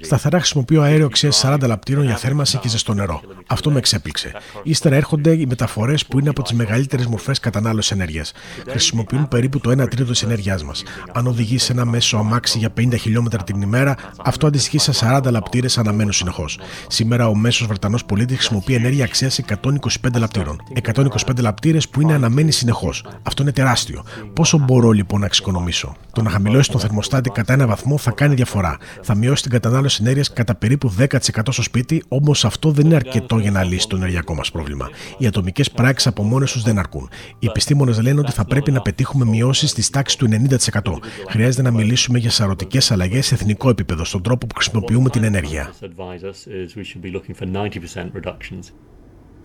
Σταθερά 0.01 0.37
χρησιμοποιώ 0.37 0.81
αέριο 0.81 1.05
αξία 1.05 1.31
40 1.41 1.57
λαπτήρων 1.67 2.05
για 2.05 2.15
θέρμανση 2.15 2.57
και 2.57 2.69
ζεστό 2.69 2.93
νερό. 2.93 3.21
Αυτό 3.47 3.71
με 3.71 3.77
εξέπληξε. 3.77 4.31
Ύστερα 4.63 4.95
έρχονται 4.95 5.31
οι 5.31 5.45
μεταφορές 5.45 6.05
που 6.05 6.19
είναι 6.19 6.29
από 6.29 6.41
τις 6.41 6.53
μεγαλύτερες 6.53 7.05
μορφές 7.05 7.39
κατανάλωσης 7.39 7.91
ενέργειας. 7.91 8.31
Χρησιμοποιούν 8.69 9.27
περίπου 9.27 9.59
το 9.59 9.71
1 9.71 9.87
τρίτο 9.87 10.11
της 10.11 10.23
ενέργειάς 10.23 10.63
μας. 10.63 10.83
Αν 11.13 11.27
οδηγείς 11.27 11.69
ένα 11.69 11.85
μέσο 11.85 12.17
αμάξι 12.17 12.57
για 12.57 12.73
50 12.77 12.97
χιλιόμετρα 12.97 13.43
την 13.43 13.61
ημέρα, 13.61 13.95
αυτό 14.23 14.47
αντιστοιχεί 14.47 14.77
σε 14.77 14.91
40 14.91 15.31
λαπτήρες 15.31 15.77
αναμένου 15.77 16.11
συνεχώς. 16.11 16.59
Σήμερα 16.87 17.27
ο 17.27 17.35
μέσος 17.35 17.67
Βρετανός 17.67 18.05
πολίτης 18.05 18.37
χρησιμοποιεί 18.37 18.73
ενέργεια 18.73 19.03
αξίας 19.03 19.39
125 19.39 20.19
λαπτήρων. 20.19 20.61
125 20.73 21.41
λαπτήρες 21.41 21.89
που 21.89 22.01
είναι 22.01 22.13
αναμένοι 22.13 22.51
συνεχώς. 22.51 23.05
Αυτό 23.23 23.41
είναι 23.41 23.51
τεράστιο. 23.51 24.03
Πόσο 24.33 24.57
μπορώ 24.57 24.91
λοιπόν 24.91 25.19
να 25.19 25.25
εξοικονομήσω; 25.25 25.95
Το 26.13 26.21
να 26.21 26.29
χαμηλώσει 26.47 26.71
τον 26.71 26.79
θερμοστάτη 26.79 27.29
κατά 27.29 27.53
ένα 27.53 27.67
βαθμό 27.67 27.97
θα 27.97 28.11
κάνει 28.11 28.35
διαφορά. 28.35 28.77
Θα 29.01 29.15
μειώσει 29.15 29.41
την 29.41 29.51
κατανάλωση 29.51 29.97
ενέργειας 30.01 30.33
κατά 30.33 30.55
περίπου 30.55 30.93
10% 30.97 31.07
στο 31.49 31.61
σπίτι, 31.61 32.03
όμως 32.07 32.45
αυτό 32.45 32.71
δεν 32.71 32.85
είναι 32.85 32.95
αρκετό 32.95 33.37
για 33.37 33.51
να 33.51 33.63
λύσει 33.63 33.87
το 33.87 33.95
ενεργειακό 33.95 34.35
μας 34.35 34.51
πρόβλημα. 34.51 34.89
Οι 35.17 35.27
ατομικές 35.27 35.71
πράξεις 35.71 36.07
από 36.07 36.23
μόνες 36.23 36.51
τους 36.51 36.63
δεν 36.63 36.79
αρκούν. 36.79 37.09
Οι 37.39 37.47
επιστήμονες 37.47 38.01
λένε 38.01 38.19
ότι 38.19 38.31
θα 38.31 38.45
πρέπει 38.45 38.71
να 38.71 38.81
πετύχουμε 38.81 39.25
μειώσεις 39.25 39.73
της 39.73 39.89
τάξης 39.89 40.17
του 40.17 40.27
90%. 40.27 40.99
Χρειάζεται 41.29 41.61
να 41.61 41.71
μιλήσουμε 41.71 42.19
για 42.19 42.31
σαρωτικές 42.31 42.91
αλλαγές 42.91 43.25
σε 43.25 43.33
εθνικό 43.33 43.69
επίπεδο, 43.69 44.03
στον 44.03 44.21
τρόπο 44.21 44.47
που 44.47 44.55
χρησιμοποιούμε 44.55 45.09
την 45.09 45.23
ενέργεια. 45.23 45.73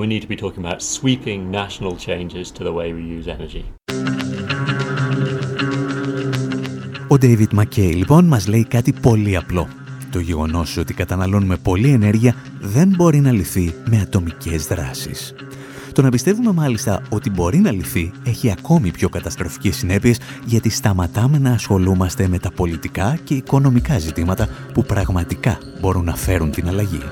We 0.02 0.06
need 0.12 0.22
to 0.26 0.30
be 0.34 0.40
talking 0.44 0.62
about 0.66 0.80
sweeping 0.96 1.40
national 1.62 1.94
changes 2.08 2.46
to 2.56 2.60
the 2.66 2.72
way 2.78 2.88
we 2.98 3.04
use 3.18 3.26
energy. 3.36 3.62
Ο 7.12 7.16
David 7.20 7.58
McKay 7.60 7.94
λοιπόν 7.94 8.24
μας 8.24 8.46
λέει 8.46 8.64
κάτι 8.64 8.92
πολύ 8.92 9.36
απλό. 9.36 9.68
Το 10.10 10.20
γεγονός 10.20 10.76
ότι 10.76 10.94
καταναλώνουμε 10.94 11.56
πολλή 11.56 11.88
ενέργεια 11.90 12.34
δεν 12.60 12.88
μπορεί 12.88 13.20
να 13.20 13.32
λυθεί 13.32 13.74
με 13.90 14.00
ατομικές 14.00 14.66
δράσεις. 14.66 15.34
Το 15.92 16.02
να 16.02 16.10
πιστεύουμε 16.10 16.52
μάλιστα 16.52 17.02
ότι 17.08 17.30
μπορεί 17.30 17.58
να 17.58 17.72
λυθεί 17.72 18.12
έχει 18.24 18.50
ακόμη 18.50 18.90
πιο 18.90 19.08
καταστροφικές 19.08 19.76
συνέπειες 19.76 20.20
γιατί 20.44 20.70
σταματάμε 20.70 21.38
να 21.38 21.50
ασχολούμαστε 21.50 22.28
με 22.28 22.38
τα 22.38 22.50
πολιτικά 22.50 23.18
και 23.24 23.34
οικονομικά 23.34 23.98
ζητήματα 23.98 24.48
που 24.74 24.82
πραγματικά 24.84 25.58
μπορούν 25.80 26.04
να 26.04 26.16
φέρουν 26.16 26.50
την 26.50 26.68
αλλαγή. 26.68 27.02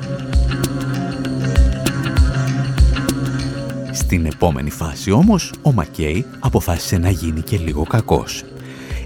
Στην 3.93 4.27
επόμενη 4.27 4.71
φάση 4.71 5.11
όμως, 5.11 5.53
ο 5.63 5.73
Μακέι 5.73 6.27
αποφάσισε 6.39 6.99
να 6.99 7.11
γίνει 7.11 7.41
και 7.41 7.59
λίγο 7.59 7.83
κακός. 7.83 8.45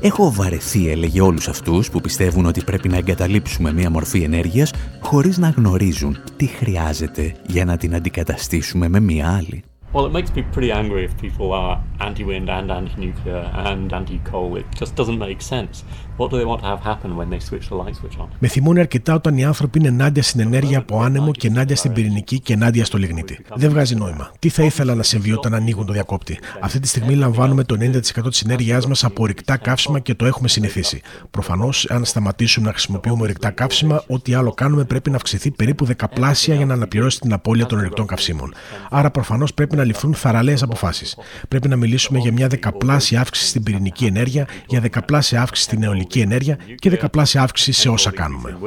Έχω 0.06 0.32
βαρεθεί, 0.32 0.90
έλεγε 0.90 1.20
όλους 1.20 1.48
αυτούς 1.48 1.90
που 1.90 2.00
πιστεύουν 2.00 2.46
ότι 2.46 2.64
πρέπει 2.64 2.88
να 2.88 2.96
εγκαταλείψουμε 2.96 3.72
μία 3.72 3.90
μορφή 3.90 4.22
ενέργειας 4.22 4.72
χωρίς 5.00 5.38
να 5.38 5.48
γνωρίζουν 5.48 6.18
τι 6.36 6.46
χρειάζεται 6.46 7.34
για 7.46 7.64
να 7.64 7.76
την 7.76 7.94
αντικαταστήσουμε 7.94 8.88
με 8.88 9.00
μία 9.00 9.36
άλλη. 9.36 9.64
Well, 9.92 10.06
it 10.06 10.12
makes 10.12 10.32
me 10.36 10.42
pretty 10.54 10.72
angry 10.72 11.02
if 11.08 11.12
people 11.26 11.52
are 11.52 11.74
anti-wind 12.08 12.48
and 12.56 12.70
anti-nuclear 12.80 13.44
and 13.68 13.92
anti-coal. 13.92 14.56
It 14.60 14.66
just 14.80 14.92
doesn't 15.00 15.20
make 15.28 15.40
sense. 15.54 15.74
What 16.16 16.30
do 16.30 16.36
they 16.38 16.44
want 16.44 16.60
to 16.62 16.66
have 16.66 16.82
happen 16.90 17.10
when 17.16 17.28
they 17.30 17.40
switch 17.40 17.68
the 17.70 17.76
light 17.76 17.94
switch 17.94 18.18
on? 18.20 18.28
Με 18.38 18.48
θυμώνει 18.48 18.80
αρκετά 18.80 19.14
όταν 19.14 19.36
οι 19.36 19.44
άνθρωποι 19.44 19.78
είναι 19.78 19.88
ενάντια 19.88 20.22
στην 20.22 20.40
ενέργεια 20.40 20.78
από 20.78 21.00
άνεμο 21.00 21.32
και 21.32 21.46
ενάντια 21.46 21.76
στην 21.76 21.92
πυρηνική 21.92 22.40
και 22.40 22.52
ενάντια 22.52 22.84
στο 22.84 22.98
λιγνίτη. 22.98 23.38
Δεν 23.54 23.70
βγάζει 23.70 23.94
νόημα. 23.94 24.30
Τι 24.38 24.48
θα 24.48 24.62
ήθελα 24.62 24.94
να 24.94 25.02
συμβεί 25.02 25.32
όταν 25.32 25.54
ανοίγουν 25.54 25.86
το 25.86 25.92
διακόπτη; 25.92 26.38
Αυτή 26.60 26.80
τη 26.80 26.88
στιγμή 26.88 27.14
λαμβάνουμε 27.14 27.64
το 27.64 27.76
90% 27.80 28.28
της 28.28 28.40
ενέργειάς 28.40 28.86
μας 28.86 29.04
από 29.04 29.22
ορυκτά 29.22 29.56
καύσιμα 29.56 29.98
και 29.98 30.14
το 30.14 30.26
έχουμε 30.26 30.48
συνηθίσει. 30.48 31.00
Προφανώς, 31.30 31.90
αν 31.90 32.04
σταματήσουμε 32.04 32.66
να 32.66 32.72
χρησιμοποιούμε 32.72 33.22
ορυκτά 33.22 33.50
καύσιμα, 33.50 34.04
ό,τι 34.06 34.34
άλλο 34.34 34.52
κάνουμε 34.52 34.84
πρέπει 34.84 35.10
να 35.10 35.16
αυξηθεί 35.16 35.50
περίπου 35.50 35.84
δεκαπλάσια 35.84 36.54
για 36.54 36.66
να 36.66 36.74
αναπληρώσει 36.74 37.20
την 37.20 37.32
απώλεια 37.32 37.66
των 37.66 37.78
ορυκτών 37.78 38.06
καυσίμων. 38.06 38.54
Άρα, 38.90 39.10
προφανώς 39.10 39.54
πρέπει 39.54 39.76
να 39.76 39.84
ληφθούν 39.84 40.14
θαραλέες 40.14 40.62
αποφάσεις. 40.62 41.16
Πρέπει 41.48 41.68
να 41.68 41.76
μιλήσουμε 41.76 42.18
για 42.18 42.32
μια 42.32 42.48
δεκαπλάσια 42.48 43.20
αύξηση 43.20 43.48
στην 43.48 43.62
πυρηνική 43.62 44.04
ενέργεια, 44.04 44.46
για 44.66 44.80
δεκαπλάσια 44.80 45.42
αύξηση 45.42 45.66
στην 45.66 45.82
αιωλική 46.04 46.20
ενέργεια 46.20 46.58
και 46.74 46.90
δεκαπλάσια 46.90 47.42
αύξηση 47.42 47.72
σε 47.80 47.88
όσα 47.88 48.10
κάνουμε. 48.10 48.58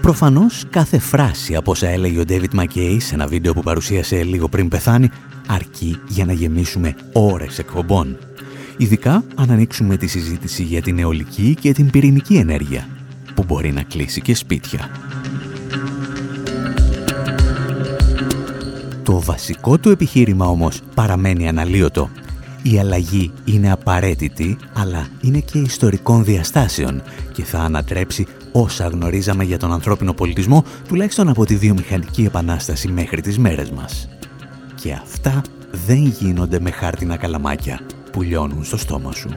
Προφανώς 0.00 0.64
κάθε 0.70 0.98
φράση 0.98 1.54
από 1.56 1.70
όσα 1.70 1.88
έλεγε 1.88 2.20
ο 2.20 2.24
David 2.28 2.60
McKay 2.60 2.96
σε 2.98 3.14
ένα 3.14 3.26
βίντεο 3.26 3.52
που 3.52 3.62
παρουσίασε 3.62 4.22
λίγο 4.22 4.48
πριν 4.48 4.68
πεθάνει 4.68 5.10
αρκεί 5.46 6.00
για 6.08 6.24
να 6.24 6.32
γεμίσουμε 6.32 6.94
ώρες 7.12 7.58
εκπομπών. 7.58 8.18
Ειδικά 8.76 9.24
αν 9.34 9.50
ανοίξουμε 9.50 9.96
τη 9.96 10.06
συζήτηση 10.06 10.62
για 10.62 10.82
την 10.82 10.98
αιωλική 10.98 11.56
και 11.60 11.72
την 11.72 11.90
πυρηνική 11.90 12.36
ενέργεια 12.36 12.88
που 13.34 13.44
μπορεί 13.46 13.72
να 13.72 13.82
κλείσει 13.82 14.20
και 14.20 14.34
σπίτια. 14.34 14.90
Το 19.06 19.20
βασικό 19.20 19.78
του 19.78 19.90
επιχείρημα 19.90 20.46
όμως 20.46 20.80
παραμένει 20.94 21.48
αναλύωτο. 21.48 22.10
Η 22.62 22.78
αλλαγή 22.78 23.32
είναι 23.44 23.72
απαραίτητη, 23.72 24.56
αλλά 24.74 25.06
είναι 25.20 25.38
και 25.38 25.58
ιστορικών 25.58 26.24
διαστάσεων 26.24 27.02
και 27.32 27.44
θα 27.44 27.58
ανατρέψει 27.58 28.26
όσα 28.52 28.86
γνωρίζαμε 28.88 29.44
για 29.44 29.58
τον 29.58 29.72
ανθρώπινο 29.72 30.12
πολιτισμό, 30.12 30.64
τουλάχιστον 30.88 31.28
από 31.28 31.44
τη 31.44 31.56
βιομηχανική 31.56 32.24
επανάσταση 32.24 32.88
μέχρι 32.88 33.20
τις 33.20 33.38
μέρες 33.38 33.70
μας. 33.70 34.08
Και 34.82 34.92
αυτά 34.92 35.42
δεν 35.86 36.06
γίνονται 36.06 36.60
με 36.60 36.70
χάρτινα 36.70 37.16
καλαμάκια 37.16 37.80
που 38.12 38.22
λιώνουν 38.22 38.64
στο 38.64 38.76
στόμα 38.76 39.12
σου. 39.12 39.28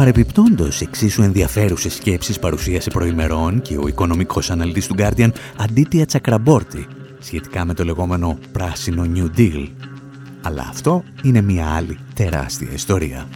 Παρεπιπτόντως, 0.00 0.80
εξίσου 0.80 1.22
ενδιαφέρουσες 1.22 1.94
σκέψεις 1.94 2.38
παρουσίασε 2.38 2.90
προημερών 2.90 3.62
και 3.62 3.76
ο 3.76 3.86
οικονομικός 3.86 4.50
αναλυτής 4.50 4.86
του 4.86 4.94
Guardian 4.98 5.30
Αντίτια 5.56 6.06
Τσακραμπόρτη 6.06 6.86
σχετικά 7.18 7.64
με 7.64 7.74
το 7.74 7.84
λεγόμενο 7.84 8.38
πράσινο 8.52 9.04
New 9.14 9.38
Deal. 9.38 9.68
Αλλά 10.42 10.66
αυτό 10.68 11.04
είναι 11.22 11.40
μια 11.40 11.66
άλλη 11.66 11.98
τεράστια 12.14 12.70
ιστορία. 12.72 13.28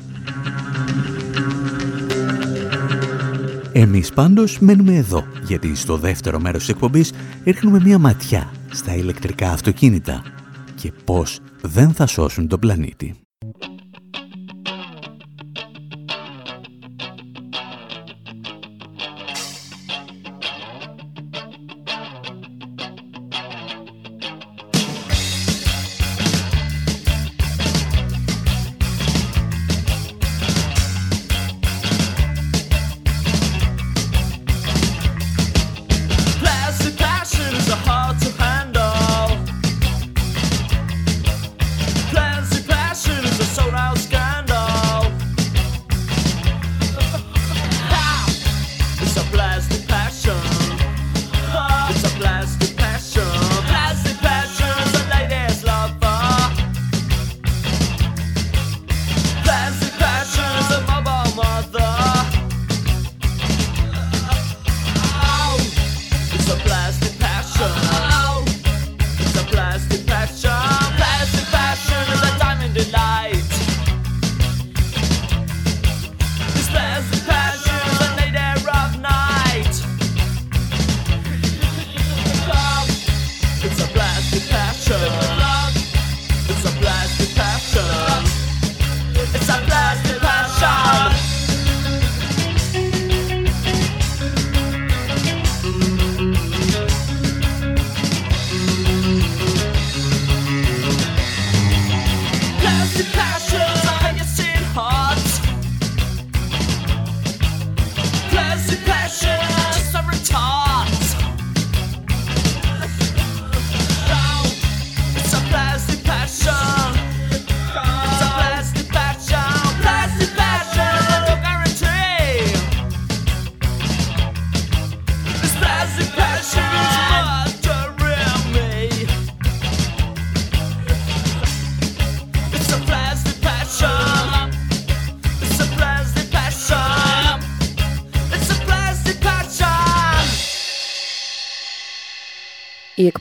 Εμείς 3.72 4.12
πάντως 4.12 4.58
μένουμε 4.58 4.96
εδώ, 4.96 5.24
γιατί 5.46 5.74
στο 5.76 5.96
δεύτερο 5.96 6.40
μέρος 6.40 6.60
της 6.60 6.68
εκπομπής 6.68 7.12
ρίχνουμε 7.44 7.80
μια 7.80 7.98
ματιά 7.98 8.50
στα 8.70 8.94
ηλεκτρικά 8.94 9.50
αυτοκίνητα 9.50 10.22
και 10.74 10.92
πώς 11.04 11.40
δεν 11.62 11.92
θα 11.92 12.06
σώσουν 12.06 12.48
τον 12.48 12.58
πλανήτη. 12.58 13.14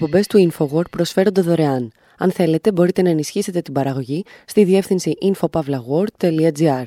Οι 0.04 0.06
εκπομπές 0.06 0.28
του 0.28 0.52
InfoWord 0.52 0.90
προσφέρονται 0.90 1.42
δωρεάν. 1.42 1.92
Αν 2.18 2.32
θέλετε, 2.32 2.72
μπορείτε 2.72 3.02
να 3.02 3.10
ενισχύσετε 3.10 3.62
την 3.62 3.74
παραγωγή 3.74 4.24
στη 4.46 4.64
διεύθυνση 4.64 5.14
infopavlagor.gr. 5.22 6.84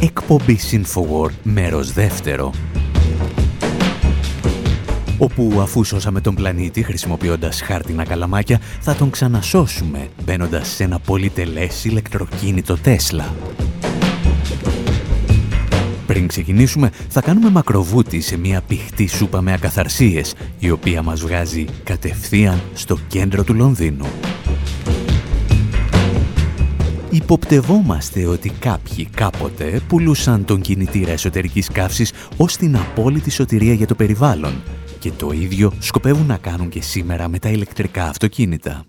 Εκπομπή 0.00 0.58
InfoWord, 0.70 1.34
μέρος 1.42 1.92
δεύτερο 1.92 2.52
όπου 5.18 5.60
αφού 5.60 5.84
σώσαμε 5.84 6.20
τον 6.20 6.34
πλανήτη 6.34 6.82
χρησιμοποιώντας 6.82 7.62
χάρτινα 7.62 8.04
καλαμάκια, 8.04 8.60
θα 8.80 8.94
τον 8.94 9.10
ξανασώσουμε 9.10 10.08
μπαίνοντας 10.24 10.68
σε 10.68 10.84
ένα 10.84 10.98
πολυτελές 10.98 11.84
ηλεκτροκίνητο 11.84 12.76
Τέσλα. 12.76 13.34
Πριν 16.20 16.32
ξεκινήσουμε, 16.32 16.90
θα 17.08 17.20
κάνουμε 17.20 17.50
μακροβούτι 17.50 18.20
σε 18.20 18.36
μια 18.36 18.60
πηχτή 18.60 19.06
σούπα 19.06 19.40
με 19.40 19.52
ακαθαρσίες, 19.52 20.34
η 20.58 20.70
οποία 20.70 21.02
μας 21.02 21.20
βγάζει 21.20 21.64
κατευθείαν 21.84 22.60
στο 22.74 22.98
κέντρο 23.08 23.44
του 23.44 23.54
Λονδίνου. 23.54 24.06
Υποπτευόμαστε 27.10 28.26
ότι 28.26 28.50
κάποιοι 28.50 29.08
κάποτε 29.16 29.80
πουλούσαν 29.88 30.44
τον 30.44 30.60
κινητήρα 30.60 31.10
εσωτερικής 31.10 31.68
καύσης 31.68 32.12
ως 32.36 32.56
την 32.56 32.76
απόλυτη 32.76 33.30
σωτηρία 33.30 33.72
για 33.72 33.86
το 33.86 33.94
περιβάλλον 33.94 34.62
και 34.98 35.10
το 35.10 35.30
ίδιο 35.32 35.72
σκοπεύουν 35.78 36.26
να 36.26 36.36
κάνουν 36.36 36.68
και 36.68 36.82
σήμερα 36.82 37.28
με 37.28 37.38
τα 37.38 37.48
ηλεκτρικά 37.48 38.04
αυτοκίνητα. 38.04 38.84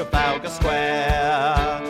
Trafalgar 0.00 0.48
Square. 0.48 1.82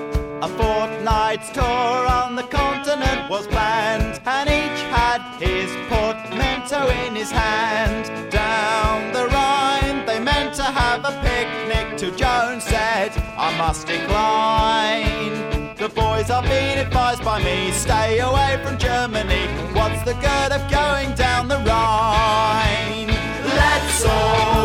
A 0.42 0.48
fortnight's 0.58 1.48
tour 1.52 1.62
on 1.62 2.34
the 2.34 2.42
continent 2.42 3.30
was 3.30 3.46
planned, 3.46 4.20
and 4.26 4.48
each 4.48 4.82
had 4.90 5.20
his 5.38 5.70
portmanteau 5.88 6.88
in 7.06 7.14
his 7.14 7.30
hand. 7.30 8.10
Down 8.28 9.12
the 9.12 9.28
Rhine, 9.28 10.04
they 10.06 10.18
meant 10.18 10.56
to 10.56 10.64
have 10.64 11.04
a 11.04 11.12
picnic, 11.22 11.98
till 11.98 12.10
Joan 12.16 12.60
said, 12.60 13.12
I 13.38 13.56
must 13.56 13.86
decline. 13.86 15.76
The 15.76 15.88
boys 15.88 16.30
are 16.30 16.42
being 16.42 16.78
advised 16.78 17.22
by 17.22 17.40
me, 17.44 17.70
stay 17.70 18.18
away 18.18 18.60
from 18.64 18.76
Germany. 18.76 19.46
What's 19.72 20.02
the 20.02 20.14
good 20.14 20.50
of 20.50 20.68
going 20.68 21.14
down 21.14 21.46
the 21.46 21.58
Rhine? 21.58 23.06
Let's 23.54 24.04
all 24.04 24.59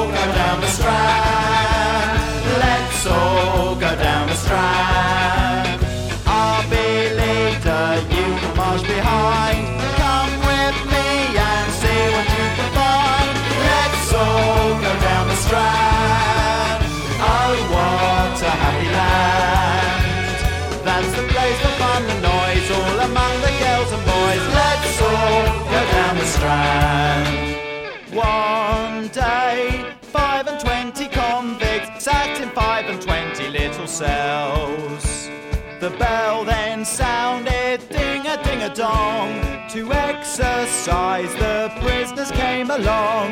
To 39.75 39.91
exercise, 39.91 41.33
the 41.45 41.57
prisoners 41.83 42.31
came 42.31 42.69
along. 42.79 43.27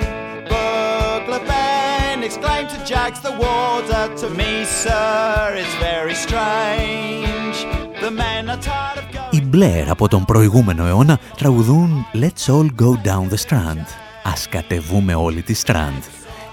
Burglar 0.52 1.44
Ben 1.50 2.22
exclaimed 2.22 2.70
to 2.74 2.80
Jax 2.92 3.12
the 3.28 3.34
warder, 3.44 4.04
To 4.22 4.28
me, 4.40 4.66
sir, 4.66 5.56
it's 5.62 5.76
very 5.90 6.16
strange. 6.26 7.58
The 8.02 8.12
men 8.12 8.50
are 8.50 8.62
tired 8.70 8.98
of 9.02 9.06
going. 9.14 9.30
Οι 9.32 9.50
Blair 9.52 9.86
από 9.90 10.08
τον 10.08 10.26
προηγούμενο 10.26 10.86
αιώνα 10.86 11.20
τραγουδούν 11.38 12.06
«Let's 12.14 12.54
all 12.54 12.68
go 12.82 13.08
down 13.08 13.30
the 13.34 13.48
Strand». 13.48 13.86
Ας 14.24 14.48
κατεβούμε 14.50 15.16
όλοι 15.16 15.42
τη 15.42 15.62
Strand. 15.66 16.04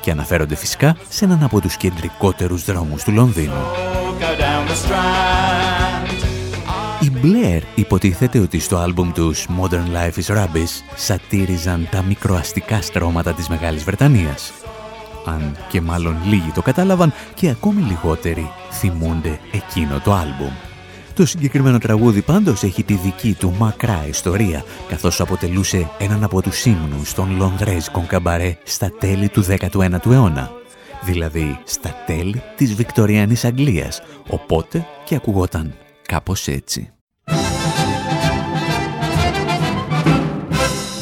Και 0.01 0.11
αναφέρονται 0.11 0.55
φυσικά 0.55 0.97
σε 1.09 1.25
έναν 1.25 1.43
από 1.43 1.61
τους 1.61 1.77
κεντρικότερους 1.77 2.65
δρόμους 2.65 3.03
του 3.03 3.13
Λονδίνου. 3.13 3.53
Go 4.21 4.41
down 4.41 4.69
the 4.71 4.89
strand. 4.89 5.90
Οι 7.03 7.11
Blair 7.23 7.61
υποτίθεται 7.75 8.39
ότι 8.39 8.59
στο 8.59 8.77
άλμπουμ 8.77 9.13
τους 9.13 9.47
Modern 9.61 9.95
Life 9.95 10.23
is 10.23 10.37
Rubbish 10.37 10.83
σατήριζαν 10.97 11.89
τα 11.91 12.03
μικροαστικά 12.03 12.81
στρώματα 12.81 13.33
της 13.33 13.49
Μεγάλης 13.49 13.85
Βρετανίας. 13.85 14.53
Αν 15.25 15.57
και 15.69 15.81
μάλλον 15.81 16.17
λίγοι 16.27 16.51
το 16.55 16.63
κατάλαβαν 16.63 17.13
και 17.35 17.49
ακόμη 17.49 17.83
λιγότεροι 17.83 18.51
θυμούνται 18.71 19.39
εκείνο 19.53 20.01
το 20.05 20.13
άλμπουμ. 20.13 20.53
Το 21.15 21.27
συγκεκριμένο 21.27 21.79
τραγούδι 21.79 22.23
πάντως 22.23 22.63
έχει 22.63 22.83
τη 22.83 22.95
δική 22.95 23.37
του 23.39 23.55
μακρά 23.59 24.05
ιστορία, 24.09 24.65
καθώς 24.89 25.21
αποτελούσε 25.21 25.91
έναν 25.99 26.25
από 26.25 26.43
τους 26.43 26.65
ύμνους 26.65 27.15
των 27.15 27.37
Λονδρέζικων 27.37 28.07
καμπαρέ 28.07 28.57
στα 28.65 28.93
τέλη 28.99 29.29
του 29.29 29.45
19ου 29.45 30.11
αιώνα. 30.11 30.51
Δηλαδή 31.05 31.59
στα 31.65 31.95
τέλη 32.07 32.43
της 32.57 32.75
Βικτοριανής 32.75 33.45
Αγγλίας, 33.45 34.03
οπότε 34.29 34.87
και 35.05 35.15
ακουγόταν 35.15 35.75
κάπως 36.10 36.48
έτσι. 36.48 36.90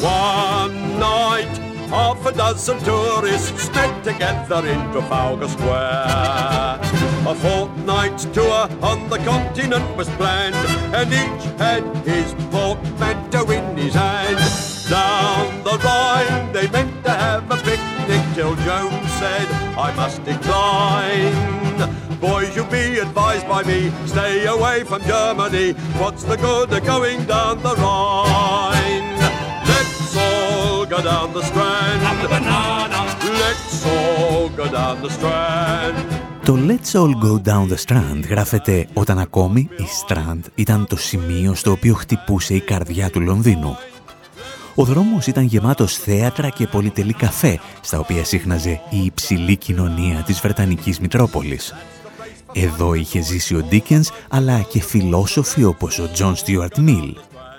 One 0.02 0.76
night, 0.98 1.54
half 1.94 2.26
a 2.26 2.32
dozen 2.32 2.78
tourists 2.88 3.64
met 3.76 3.92
together 4.08 4.60
in 4.72 4.80
Trafalgar 4.92 5.48
Square. 5.56 6.78
A 7.32 7.34
fortnight's 7.34 8.24
tour 8.36 8.68
on 8.90 8.98
the 9.08 9.18
continent 9.32 9.88
was 9.96 10.08
planned, 10.20 10.54
and 10.98 11.08
each 11.22 11.44
had 11.64 11.84
his 12.04 12.28
portmanteau 12.52 13.50
in 13.58 13.66
his 13.82 13.94
hand. 13.94 14.38
Down 14.90 15.62
the 15.68 15.76
Rhine, 15.86 16.52
they 16.52 16.66
meant 16.68 17.02
to 17.04 17.12
have 17.26 17.44
a 17.50 17.56
picnic 17.68 18.22
till 18.34 18.54
Jones 18.66 19.10
said, 19.20 19.48
I 19.86 19.88
must 19.96 20.22
decline. 20.24 21.57
Boys, 22.21 22.53
you'll 22.55 22.75
be 22.81 22.99
advised 22.99 23.47
by 23.47 23.61
me, 23.71 23.79
stay 24.13 24.45
away 24.55 24.77
from 24.89 25.01
Germany. 25.13 25.67
What's 26.01 26.23
the 26.31 26.37
good 26.45 26.69
of 26.77 26.83
going 26.93 27.19
down 27.33 27.55
the 27.67 27.73
Rhine? 27.83 29.09
Let's 29.71 30.15
all 30.27 30.85
go 30.93 30.99
down 31.11 31.27
the 31.37 31.43
Strand. 31.49 31.99
Have 32.07 32.19
a 32.25 32.29
banana. 32.35 32.99
Let's 33.43 33.85
all 33.95 34.49
go 34.49 34.65
down 34.79 34.95
the 35.05 35.11
Strand. 35.17 35.95
Το 36.45 36.57
Let's 36.67 36.99
All 36.99 37.13
Go 37.25 37.49
Down 37.49 37.67
the 37.73 37.77
Strand 37.85 38.23
γράφεται 38.29 38.87
όταν 38.93 39.19
ακόμη 39.19 39.69
η 39.77 39.85
Strand 40.07 40.39
ήταν 40.55 40.85
το 40.89 40.97
σημείο 40.97 41.53
στο 41.53 41.71
οποίο 41.71 41.93
χτυπούσε 41.93 42.53
η 42.53 42.59
καρδιά 42.59 43.09
του 43.09 43.21
Λονδίνου. 43.21 43.77
Ο 44.75 44.83
δρόμος 44.83 45.27
ήταν 45.27 45.43
γεμάτος 45.43 45.95
θέατρα 45.97 46.49
και 46.49 46.67
πολυτελή 46.67 47.13
καφέ, 47.13 47.59
στα 47.81 47.99
οποία 47.99 48.23
σύχναζε 48.23 48.81
η 48.89 49.03
υψηλή 49.03 49.55
κοινωνία 49.55 50.23
της 50.25 50.39
Βρετανικής 50.39 50.99
Μητρόπολης. 50.99 51.73
Εδώ 52.53 52.93
είχε 52.93 53.21
ζήσει 53.21 53.55
ο 53.55 53.63
Ντίκενς, 53.63 54.09
αλλά 54.29 54.59
και 54.59 54.81
φιλόσοφοι 54.81 55.63
όπως 55.63 55.99
ο 55.99 56.09
Τζον 56.11 56.35
Στιούαρτ 56.35 56.77
Μιλ. 56.77 57.15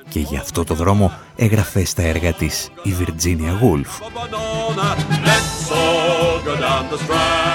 Και 0.08 0.20
γι' 0.20 0.36
αυτό 0.36 0.64
το 0.64 0.74
δρόμο 0.74 1.12
έγραφε 1.36 1.84
στα 1.84 2.02
έργα 2.02 2.32
της 2.32 2.70
η 2.82 2.92
Βιρτζίνια 2.92 3.58
Γουλφ. 3.60 3.98
A 3.98 4.02
banana. 4.02 4.88
Let's 5.28 5.70
all 5.70 6.38
go 6.46 6.54
down 6.60 6.84
the 6.92 6.98
Strand. 7.06 7.50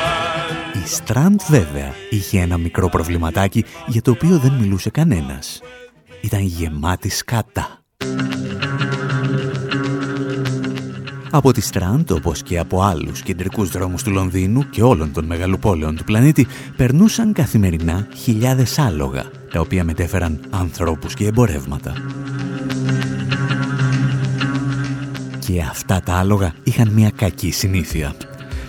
Η 0.75 0.87
Strand 0.97 1.35
βέβαια 1.49 1.93
είχε 2.09 2.39
ένα 2.39 2.57
μικρό 2.57 2.89
προβληματάκι 2.89 3.65
για 3.87 4.01
το 4.01 4.11
οποίο 4.11 4.37
δεν 4.37 4.51
μιλούσε 4.51 4.89
κανένας. 4.89 5.61
Ήταν 6.21 6.41
γεμάτη 6.41 7.09
σκατά. 7.09 7.79
Από 11.35 11.51
τη 11.51 11.61
Στραντ, 11.61 12.11
όπως 12.11 12.43
και 12.43 12.59
από 12.59 12.81
άλλους 12.81 13.21
κεντρικούς 13.21 13.69
δρόμους 13.69 14.03
του 14.03 14.11
Λονδίνου 14.11 14.69
και 14.69 14.83
όλων 14.83 15.13
των 15.13 15.25
μεγαλοπόλεων 15.25 15.95
του 15.95 16.03
πλανήτη, 16.03 16.47
περνούσαν 16.77 17.33
καθημερινά 17.33 18.07
χιλιάδες 18.15 18.79
άλογα, 18.79 19.25
τα 19.51 19.59
οποία 19.59 19.83
μετέφεραν 19.83 20.39
ανθρώπους 20.49 21.13
και 21.13 21.25
εμπορεύματα. 21.25 21.93
Και 25.39 25.61
αυτά 25.61 26.01
τα 26.05 26.13
άλογα 26.13 26.53
είχαν 26.63 26.89
μια 26.89 27.09
κακή 27.15 27.51
συνήθεια. 27.51 28.15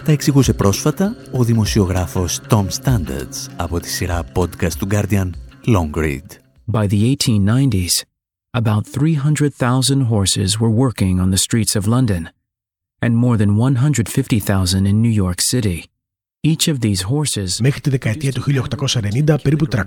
Τα 0.05 0.13
εξηγούσε 0.13 0.53
πρόσφατα 0.53 1.17
ο 1.33 1.45
δημοσιογράφος 1.45 2.41
Tom 2.49 2.67
Standards 2.83 3.51
από 3.57 3.81
τη 3.81 3.89
σειρά 3.89 4.25
podcast 4.35 4.73
του 4.79 4.89
Guardian 4.91 5.31
Long 5.67 5.91
Read. 6.03 6.27
By 6.73 6.87
the 6.87 7.17
1890s, 7.17 8.03
about 8.63 8.87
300,000 8.87 10.01
horses 10.13 10.59
were 10.61 10.75
working 10.85 11.21
on 11.21 11.31
the 11.31 11.43
streets 11.47 11.77
of 11.77 11.87
London, 11.87 12.36
and 13.03 13.17
more 13.17 13.37
than 13.37 13.57
150,000 13.57 14.87
in 14.87 15.03
New 15.03 15.09
York 15.09 15.41
City. 15.41 15.87
Μέχρι 17.61 17.81
τη 17.81 17.91
δεκαετία 17.91 18.33
του 18.33 18.43
1890, 18.43 19.37
περίπου 19.43 19.67
300.000 19.71 19.81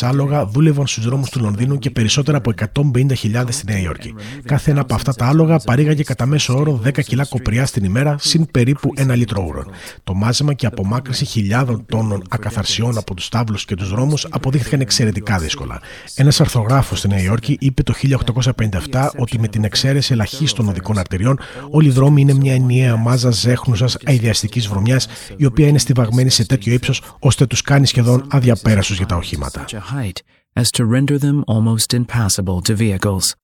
άλογα 0.00 0.46
δούλευαν 0.46 0.86
στους 0.86 1.04
δρόμους 1.04 1.30
του 1.30 1.40
Λονδίνου 1.40 1.78
και 1.78 1.90
περισσότερα 1.90 2.38
από 2.38 2.52
150.000 2.92 3.44
στη 3.48 3.66
Νέα 3.66 3.78
Υόρκη. 3.78 4.14
Κάθε 4.44 4.70
ένα 4.70 4.80
από 4.80 4.94
αυτά 4.94 5.14
τα 5.14 5.26
άλογα 5.26 5.58
παρήγαγε 5.58 6.02
κατά 6.02 6.26
μέσο 6.26 6.56
όρο 6.58 6.80
10 6.84 7.00
κιλά 7.02 7.26
κοπριά 7.28 7.64
την 7.64 7.84
ημέρα, 7.84 8.16
συν 8.18 8.46
περίπου 8.50 8.92
ένα 8.96 9.14
λίτρο 9.14 9.44
ούρων. 9.46 9.66
Το 10.04 10.14
μάζεμα 10.14 10.52
και 10.52 10.66
απομάκρυση 10.66 11.24
χιλιάδων 11.24 11.84
τόνων 11.86 12.22
ακαθαρσιών 12.28 12.98
από 12.98 13.14
τους 13.14 13.28
τάβλους 13.28 13.64
και 13.64 13.74
τους 13.74 13.88
δρόμους 13.88 14.26
αποδείχθηκαν 14.30 14.80
εξαιρετικά 14.80 15.38
δύσκολα. 15.38 15.80
Ένας 16.14 16.40
αρθρογράφος 16.40 16.98
στη 16.98 17.08
Νέα 17.08 17.22
Υόρκη 17.22 17.56
είπε 17.60 17.82
το 17.82 17.94
1857 18.90 19.08
ότι 19.16 19.38
με 19.38 19.48
την 19.48 19.64
εξαίρεση 19.64 20.12
ελαχίστων 20.12 20.68
οδικών 20.68 20.98
αρτηριών, 20.98 21.38
όλοι 21.70 21.88
οι 21.88 21.90
δρόμοι 21.90 22.20
είναι 22.20 22.34
μια 22.34 22.54
ενιαία 22.54 22.96
μάζα 22.96 23.30
ζέχνουσας 23.30 23.96
αειδιαστικής 24.04 24.68
βρωμιάς, 24.68 25.06
η 25.36 25.44
οποία 25.44 25.66
είναι 25.66 25.75
στιβαγμένη 25.78 26.30
σε 26.30 26.46
τέτοιο 26.46 26.72
ύψος 26.72 27.02
ώστε 27.18 27.46
τους 27.46 27.62
κάνει 27.62 27.86
σχεδόν 27.86 28.26
αδιαπέραστου 28.30 28.94
για 28.94 29.06
τα 29.06 29.16
οχήματα. 29.16 29.64
such 29.64 29.74
a 29.74 29.94
height 29.94 30.18
as 30.60 30.70
to 30.70 30.84
render 30.84 31.18
them 31.18 31.44
almost 31.46 31.94
impassable 31.94 32.60
to 32.68 32.76
vehicles. 32.76 33.34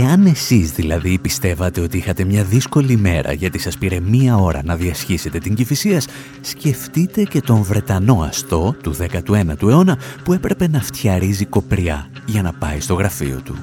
Εάν 0.00 0.26
εσείς 0.26 0.72
δηλαδή 0.72 1.18
πιστεύατε 1.18 1.80
ότι 1.80 1.96
είχατε 1.96 2.24
μια 2.24 2.44
δύσκολη 2.44 2.96
μέρα 2.96 3.32
γιατί 3.32 3.58
σας 3.58 3.78
πήρε 3.78 4.00
μία 4.00 4.36
ώρα 4.36 4.60
να 4.64 4.76
διασχίσετε 4.76 5.38
την 5.38 5.54
Κηφισίας, 5.54 6.06
σκεφτείτε 6.40 7.22
και 7.22 7.40
τον 7.40 7.62
Βρετανό 7.62 8.20
αστό 8.20 8.76
του 8.82 8.96
19ου 8.96 9.62
αιώνα 9.62 9.98
που 10.24 10.32
έπρεπε 10.32 10.68
να 10.68 10.80
φτιαρίζει 10.80 11.44
κοπριά 11.44 12.10
για 12.26 12.42
να 12.42 12.52
πάει 12.52 12.80
στο 12.80 12.94
γραφείο 12.94 13.40
του. 13.44 13.56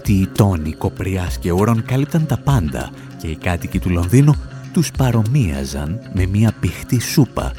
Αυτοί 0.00 0.12
οι 0.12 0.26
τόνοι 0.26 0.72
κοπριάς 0.72 1.38
και 1.38 1.52
όρων 1.52 1.84
κάλυπταν 1.84 2.26
τα 2.26 2.38
πάντα 2.38 2.90
και 3.18 3.26
οι 3.26 3.36
κάτοικοι 3.36 3.78
του 3.78 3.90
Λονδίνου 3.90 4.34
τους 4.72 4.90
παρομοίαζαν 4.90 6.10
με 6.14 6.26
μια 6.26 6.54
πηχτή 6.60 7.00
σούπα, 7.00 7.52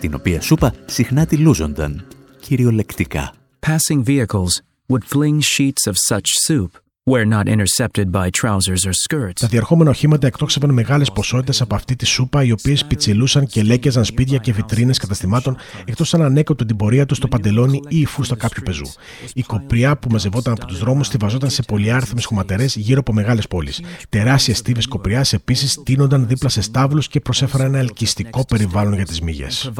την 0.00 0.14
οποία 0.14 0.40
σούπα 0.40 0.74
συχνά 0.86 1.26
τη 1.26 1.36
λούζονταν, 1.36 2.06
κυριολεκτικά. 2.40 3.32
Passing 3.66 4.02
vehicles 4.04 4.54
would 4.88 5.04
fling 5.12 5.40
sheets 5.40 5.90
of 5.90 5.94
such 6.08 6.28
soup 6.46 6.85
where 7.10 7.24
not 7.24 7.46
intercepted 7.48 8.10
by 8.10 8.28
trousers 8.30 8.84
or 8.86 8.92
skirts. 8.92 9.40
Τα 9.40 9.46
διερχόμενα 9.46 9.90
οχήματα 9.90 10.26
εκτόξευαν 10.26 10.70
μεγάλες 10.70 11.12
ποσότητες 11.12 11.60
από 11.60 11.74
αυτή 11.74 11.96
τη 11.96 12.06
σούπα, 12.06 12.44
οι 12.44 12.52
οποίες 12.52 12.84
πιτσιλούσαν 12.84 13.46
και 13.46 13.62
λέκεζαν 13.62 14.04
σπίτια 14.04 14.38
και 14.38 14.52
βιτρίνες 14.52 14.98
καταστημάτων, 14.98 15.56
εκτός 15.84 16.14
αν 16.14 16.22
ανέκοπτε 16.22 16.64
την 16.64 16.76
πορεία 16.76 17.06
τους 17.06 17.16
στο 17.16 17.28
παντελόνι 17.28 17.80
ή 17.88 18.00
η 18.00 18.04
φούστα 18.04 18.36
κάποιου 18.36 18.62
πεζού. 18.64 18.86
Η 19.34 19.42
κοπριά 19.42 19.96
που 19.96 20.10
μαζευόταν 20.10 20.52
από 20.52 20.66
τους 20.66 20.78
δρόμους 20.78 21.06
στηβαζόταν 21.06 21.50
σε 21.50 21.62
πολυάριθμες 21.62 22.24
χωματερές 22.24 22.76
γύρω 22.76 23.00
από 23.00 23.12
μεγάλες 23.12 23.46
πόλεις. 23.46 23.80
Τεράστιες 24.08 24.58
στίβες 24.58 24.86
κοπριάς 24.86 25.32
επίσης 25.32 25.82
τίνονταν 25.82 26.26
δίπλα 26.26 26.48
σε 26.48 26.62
στάβλους 26.62 27.08
και 27.08 27.20
προσέφεραν 27.20 27.66
ένα 27.66 27.78
ελκυστικό 27.78 28.44
περιβάλλον 28.48 28.94
για 28.94 29.04
τις 29.04 29.20
μύγες. 29.20 29.70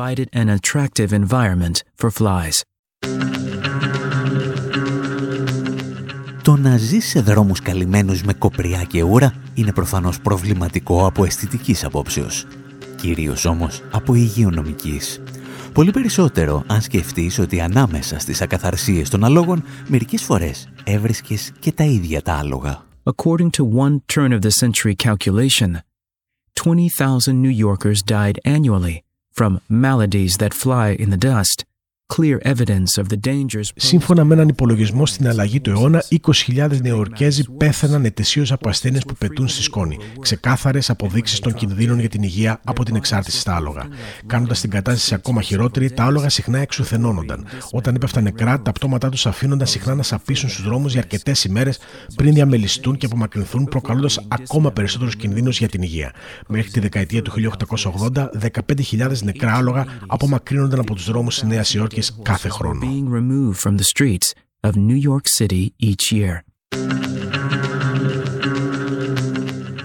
Το 6.47 6.57
να 6.57 6.77
ζεις 6.77 7.07
σε 7.07 7.21
δρόμους 7.21 7.61
καλυμμένους 7.61 8.23
με 8.23 8.33
κοπριά 8.33 8.83
και 8.83 9.03
ούρα 9.03 9.35
είναι 9.55 9.73
προφανώς 9.73 10.21
προβληματικό 10.21 11.07
από 11.07 11.25
αισθητικής 11.25 11.85
απόψεως. 11.85 12.47
Κυρίως 12.97 13.45
όμως 13.45 13.83
από 13.91 14.15
υγειονομικής. 14.15 15.23
Πολύ 15.73 15.91
περισσότερο 15.91 16.65
αν 16.67 16.81
σκεφτείς 16.81 17.39
ότι 17.39 17.61
ανάμεσα 17.61 18.19
στις 18.19 18.43
ακαθαρσίες 18.43 19.09
των 19.09 19.25
αλόγων 19.25 19.65
μερικές 19.87 20.23
φορές 20.23 20.69
έβρισκες 20.85 21.53
και 21.59 21.73
τα 21.73 21.85
ίδια 21.85 22.23
τα 22.23 22.33
άλογα. 22.33 22.85
According 23.03 23.51
to 23.51 23.65
one 23.65 23.97
turn 24.15 24.33
of 24.33 24.41
the 24.41 24.51
century 24.51 24.95
calculation, 24.95 25.71
20,000 26.53 27.41
New 27.43 27.67
Yorkers 27.67 28.03
died 28.05 28.39
annually 28.45 28.97
from 29.35 29.61
maladies 29.69 30.37
that 30.37 30.55
fly 30.55 30.97
in 30.99 31.11
the 31.11 31.23
dust 31.31 31.65
clear 32.14 32.38
evidence 32.45 32.99
of 32.99 33.07
the 33.09 33.29
dangers 33.29 33.69
Σύμφωνα 33.77 34.25
με 34.25 34.35
έναν 34.35 34.49
υπολογισμό 34.49 35.07
στην 35.07 35.29
αλλαγή 35.29 35.61
του 35.61 35.71
αιώνα, 35.71 36.05
20.000 36.47 36.81
Νεοορκέζοι 36.83 37.42
πέθαναν 37.57 38.05
ετησίως 38.05 38.53
από 38.53 38.69
ασθένειες 38.69 39.05
που 39.05 39.14
πετούν 39.14 39.49
στη 39.49 39.62
σκόνη. 39.62 39.99
Ξεκάθαρες 40.21 40.90
αποδείξεις 40.90 41.38
των 41.38 41.55
κινδύνων 41.55 41.99
για 41.99 42.09
την 42.09 42.23
υγεία 42.23 42.61
από 42.64 42.85
την 42.85 42.97
εξάρτηση 42.97 43.38
στα 43.38 43.57
άλογα. 43.57 43.88
Κάνοντας 44.27 44.61
την 44.61 44.71
κατάσταση 44.71 45.14
ακόμα 45.14 45.42
χειρότερη, 45.42 45.90
τα 45.90 46.05
άλογα 46.05 46.29
συχνά 46.29 46.59
εξουθενώνονταν. 46.59 47.47
Όταν 47.71 47.95
έπεφταν 47.95 48.23
νεκρά, 48.23 48.61
τα 48.62 48.73
πτώματά 48.73 49.09
τους 49.09 49.27
αφήνονταν 49.27 49.66
συχνά 49.66 49.95
να 49.95 50.03
σαπίσουν 50.03 50.49
στους 50.49 50.64
δρόμους 50.64 50.92
για 50.92 51.01
αρκετές 51.01 51.45
ημέρες 51.45 51.79
πριν 52.16 52.35
διαμελιστούν 52.35 52.97
και 52.97 53.07
απομακρυνθούν, 53.07 53.64
προκαλώντας 53.64 54.21
ακόμα 54.29 54.73
περισσότερους 54.73 55.16
κινδύνους 55.16 55.59
για 55.59 55.69
την 55.69 55.83
υγεία. 55.83 56.12
Μέχρι 56.49 56.71
τη 56.71 56.81
δεκαετία 56.81 57.23
του 57.23 57.31
1880, 57.31 58.31
15.000 58.90 59.23
νεκρά 59.23 59.55
άλογα 59.55 59.87
απομακρύνονταν 60.07 60.79
από 60.81 60.95
τους 60.95 61.05
δρόμους 61.05 61.38
τη 61.38 61.47
Νέα 61.47 61.64
Υόρκη 61.75 61.96
κάθε 62.23 62.49
χρόνο. 62.49 62.81
being 62.81 63.09
removed 63.09 63.69
from 63.69 63.75
the 63.77 63.85
streets 63.95 64.33
of 64.61 64.71
New 64.71 64.99
York 65.11 65.27
City 65.39 65.69
each 65.83 66.13
year. 66.13 66.41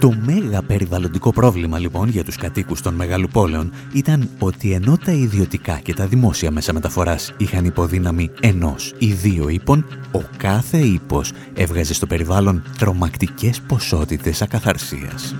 Το 0.01 0.13
μέγα 0.25 0.61
περιβαλλοντικό 0.61 1.31
πρόβλημα 1.31 1.79
λοιπόν 1.79 2.09
για 2.09 2.23
τους 2.23 2.35
κατοίκους 2.35 2.81
των 2.81 2.93
μεγαλοπόλεων 2.93 3.73
ήταν 3.93 4.29
ότι 4.39 4.71
ενώ 4.73 4.97
τα 5.05 5.11
ιδιωτικά 5.11 5.79
και 5.79 5.93
τα 5.93 6.07
δημόσια 6.07 6.51
μέσα 6.51 6.73
μεταφοράς 6.73 7.33
είχαν 7.37 7.65
υποδύναμη 7.65 8.29
ενός 8.39 8.93
ή 8.97 9.11
δύο 9.11 9.49
ύπων, 9.49 9.85
ο 10.11 10.21
κάθε 10.37 10.77
ύπος 10.77 11.31
έβγαζε 11.53 11.93
στο 11.93 12.07
περιβάλλον 12.07 12.63
τρομακτικές 12.77 13.61
ποσότητες 13.61 14.41
ακαθαρσίας. 14.41 15.35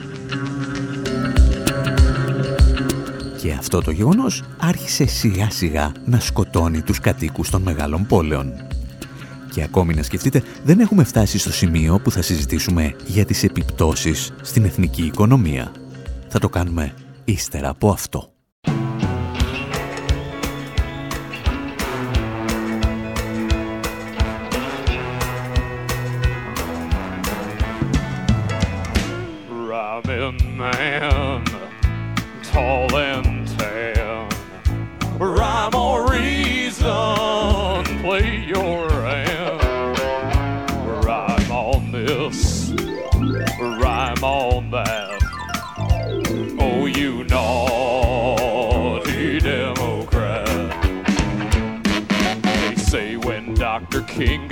Και 3.41 3.53
αυτό 3.53 3.81
το 3.81 3.91
γεγονός 3.91 4.43
άρχισε 4.57 5.05
σιγά 5.05 5.49
σιγά 5.49 5.91
να 6.05 6.19
σκοτώνει 6.19 6.81
τους 6.81 6.99
κατοίκους 6.99 7.49
των 7.49 7.61
μεγάλων 7.61 8.05
πόλεων. 8.05 8.53
Και 9.53 9.63
ακόμη 9.63 9.93
να 9.93 10.03
σκεφτείτε, 10.03 10.43
δεν 10.63 10.79
έχουμε 10.79 11.03
φτάσει 11.03 11.37
στο 11.37 11.51
σημείο 11.51 11.99
που 11.99 12.11
θα 12.11 12.21
συζητήσουμε 12.21 12.95
για 13.05 13.25
τις 13.25 13.43
επιπτώσεις 13.43 14.33
στην 14.41 14.65
εθνική 14.65 15.05
οικονομία. 15.05 15.71
Θα 16.27 16.39
το 16.39 16.49
κάνουμε 16.49 16.93
ύστερα 17.25 17.69
από 17.69 17.89
αυτό. 17.89 18.30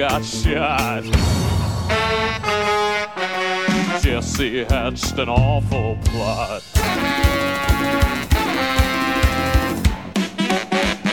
Got 0.10 0.26
shot. 0.26 1.04
Jesse 4.02 4.64
hatched 4.64 5.20
an 5.20 5.30
awful 5.30 6.00
plot. 6.04 6.64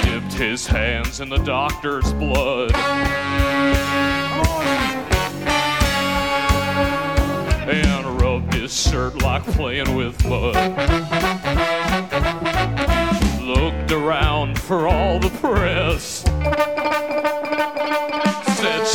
Dipped 0.02 0.32
his 0.32 0.66
hands 0.66 1.20
in 1.20 1.28
the 1.28 1.42
doctor's 1.44 2.10
blood. 2.14 2.74
And 7.68 8.22
rubbed 8.22 8.54
his 8.54 8.72
shirt 8.74 9.20
like 9.20 9.44
playing 9.44 9.94
with 9.94 10.24
mud. 10.24 10.54
Looked 13.42 13.92
around 13.92 14.58
for 14.58 14.88
all 14.88 15.18
the 15.18 15.28
press. 15.38 16.24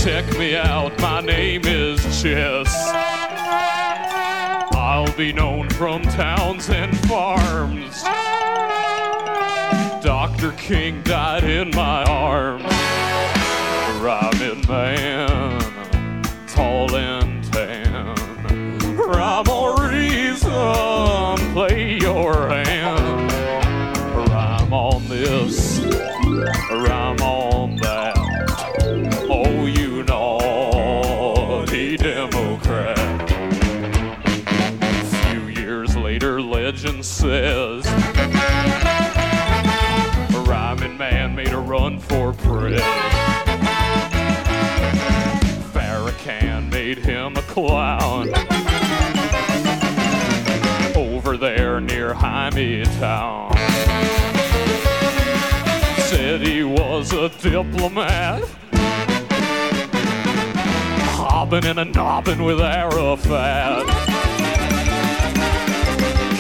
Check 0.04 0.26
me 0.36 0.56
out, 0.56 1.00
my 1.00 1.22
name 1.22 1.62
is 1.64 2.02
Chess. 2.20 2.74
I'll 4.74 5.16
be 5.16 5.32
known 5.32 5.70
from 5.70 6.02
towns 6.02 6.72
and 6.72 6.98
farms. 7.08 8.02
Dr. 10.04 10.54
King 10.54 11.04
died 11.04 11.44
in 11.44 11.70
my 11.76 12.04
arms. 12.06 12.64
Rhyming 14.02 14.68
man, 14.68 15.61
near 52.62 52.86
Town. 52.86 53.52
Said 56.10 56.42
he 56.42 56.64
was 56.64 57.12
a 57.12 57.30
diplomat. 57.42 58.44
Hobbing 61.18 61.66
and 61.66 61.80
a 61.80 61.86
nobbing 61.86 62.44
with 62.44 62.62
Arafat. 62.62 63.88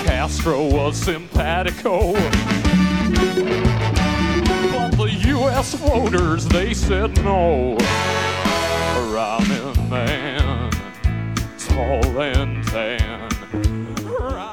Castro 0.05 0.67
was 0.67 0.95
simpatico. 0.95 2.13
But 4.71 4.91
the 5.01 5.11
U.S. 5.25 5.73
voters, 5.73 6.45
they 6.45 6.75
said 6.75 7.15
no. 7.23 7.77
Rhyming 9.11 9.89
man, 9.89 10.71
tall 11.57 12.21
and 12.21 12.63
tan. 12.67 13.30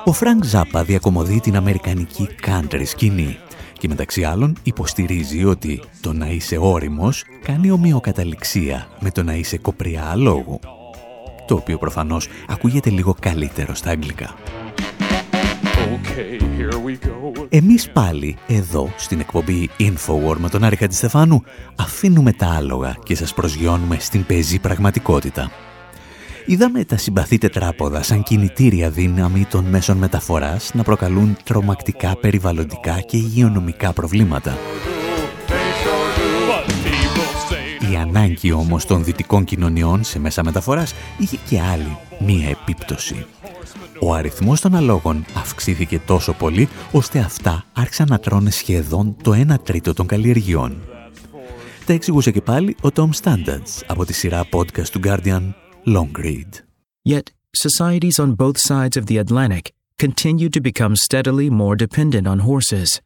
Ο 0.08 0.12
Φρανκ 0.12 0.44
Ζάπα 0.44 0.84
διακομωδεί 0.84 1.40
την 1.40 1.56
αμερικανική 1.56 2.28
country 2.46 2.82
σκηνή 2.84 3.38
και 3.72 3.88
μεταξύ 3.88 4.24
άλλων 4.24 4.56
υποστηρίζει 4.62 5.44
ότι 5.44 5.82
το 6.00 6.12
να 6.12 6.26
είσαι 6.26 6.56
όριμος 6.60 7.24
κάνει 7.42 7.70
ομοιοκαταληξία 7.70 8.88
με 9.00 9.10
το 9.10 9.22
να 9.22 9.34
είσαι 9.34 9.58
κοπριά 9.58 10.04
αλόγου. 10.04 10.60
το 11.46 11.54
οποίο 11.54 11.78
προφανώς 11.78 12.28
ακούγεται 12.48 12.90
λίγο 12.90 13.14
καλύτερο 13.20 13.74
στα 13.74 13.90
αγγλικά. 13.90 14.34
Okay, 15.74 16.42
here 16.42 16.72
we 16.72 17.06
go. 17.06 17.46
Εμείς 17.48 17.90
πάλι 17.90 18.36
εδώ 18.46 18.92
στην 18.96 19.20
εκπομπή 19.20 19.70
Infowar 19.78 20.36
με 20.36 20.48
τον 20.48 20.64
Άρη 20.64 20.76
Χατζηστεφάνου 20.76 21.42
αφήνουμε 21.76 22.32
τα 22.32 22.46
άλογα 22.46 22.96
και 23.02 23.14
σας 23.14 23.34
προσγειώνουμε 23.34 23.96
στην 23.98 24.26
πεζή 24.26 24.58
πραγματικότητα. 24.58 25.50
Είδαμε 26.50 26.84
τα 26.84 26.96
συμπαθή 26.96 27.38
τετράποδα 27.38 28.02
σαν 28.02 28.22
κινητήρια 28.22 28.90
δύναμη 28.90 29.44
των 29.44 29.64
μέσων 29.64 29.96
μεταφοράς 29.96 30.74
να 30.74 30.82
προκαλούν 30.82 31.36
τρομακτικά 31.44 32.16
περιβαλλοντικά 32.16 33.00
και 33.00 33.16
υγειονομικά 33.16 33.92
προβλήματα. 33.92 34.58
But 36.48 36.70
people 36.70 37.50
say 37.50 37.92
Η 37.92 37.96
ανάγκη 37.96 38.52
όμως 38.52 38.84
των 38.86 39.04
δυτικών 39.04 39.44
κοινωνιών 39.44 40.04
σε 40.04 40.18
μέσα 40.18 40.44
μεταφοράς 40.44 40.94
είχε 41.18 41.38
και 41.48 41.60
άλλη 41.60 41.96
μία 42.18 42.48
επίπτωση. 42.48 43.26
Ο 44.00 44.14
αριθμός 44.14 44.60
των 44.60 44.74
αλόγων 44.74 45.24
αυξήθηκε 45.34 46.00
τόσο 46.06 46.32
πολύ, 46.32 46.68
ώστε 46.92 47.18
αυτά 47.18 47.64
άρχισαν 47.72 48.06
να 48.10 48.18
τρώνε 48.18 48.50
σχεδόν 48.50 49.16
το 49.22 49.32
1 49.48 49.54
τρίτο 49.62 49.92
των 49.92 50.06
καλλιεργειών. 50.06 50.80
Τα 51.86 51.92
εξηγούσε 51.92 52.30
και 52.30 52.40
πάλι 52.40 52.76
ο 52.80 52.88
Tom 52.94 53.08
Standards 53.22 53.82
από 53.86 54.04
τη 54.04 54.12
σειρά 54.12 54.46
podcast 54.52 54.88
του 54.88 55.00
Guardian 55.04 55.42
Yet, 57.04 57.32
societies 57.54 58.18
on 58.18 58.34
both 58.34 58.58
sides 58.58 58.96
of 58.96 59.06
the 59.06 59.16
Atlantic 59.16 59.72
continued 59.98 60.52
to 60.52 60.60
become 60.60 60.96
steadily 60.96 61.48
more 61.50 61.76
dependent 61.76 62.26
on 62.26 62.40
horses. 62.40 63.00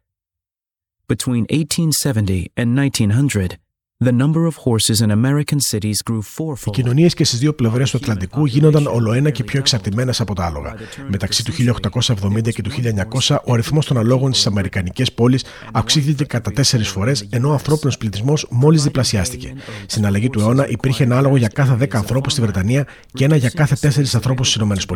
Between 1.07 1.43
1870 1.45 2.51
and 2.57 2.77
1900, 2.77 3.59
the 4.05 4.13
number 4.13 4.47
of 4.47 4.55
horses 4.67 5.01
in 5.05 5.11
American 5.11 5.59
cities 5.71 5.99
grew 6.11 6.19
Οι 6.21 6.25
fourfold. 6.37 6.73
κοινωνίες 6.73 7.15
και 7.15 7.25
στις 7.25 7.39
δύο 7.39 7.53
πλευρές 7.55 7.91
του 7.91 7.97
Ατλαντικού 7.97 8.45
γίνονταν 8.45 8.87
ολοένα 8.87 9.31
και 9.31 9.45
πιο 9.45 9.59
εξαρτημένες 9.59 10.21
από 10.21 10.35
τα 10.35 10.45
άλογα. 10.45 10.75
Μεταξύ 11.09 11.45
του 11.45 11.53
1870 11.53 12.53
και 12.53 12.63
του 12.63 12.71
1900, 12.71 13.41
ο 13.45 13.53
αριθμός 13.53 13.87
των 13.87 13.99
αλόγων 13.99 14.33
στις 14.33 14.47
Αμερικανικές 14.47 15.13
πόλεις 15.13 15.45
αυξήθηκε 15.73 16.25
κατά 16.25 16.51
τέσσερις 16.51 16.89
φορές, 16.89 17.27
ενώ 17.31 17.49
ο 17.49 17.53
ανθρώπινος 17.53 17.99
πληθυσμός 17.99 18.47
μόλις 18.51 18.83
διπλασιάστηκε. 18.83 19.53
Στην 19.87 20.07
αλλαγή 20.07 20.31
του 20.31 20.41
αιώνα 20.41 20.69
υπήρχε 20.69 21.05
ένα 21.05 21.17
άλογο 21.17 21.37
για 21.37 21.49
κάθε 21.49 21.75
10 21.75 21.97
ανθρώπους 21.97 22.33
στη 22.33 22.41
Βρετανία 22.41 22.87
και 23.13 23.25
ένα 23.25 23.37
για 23.37 23.51
κάθε 23.51 23.77
4 23.81 24.15
ανθρώπους 24.15 24.51
στις 24.51 24.63
ΗΠΑ. 24.63 24.95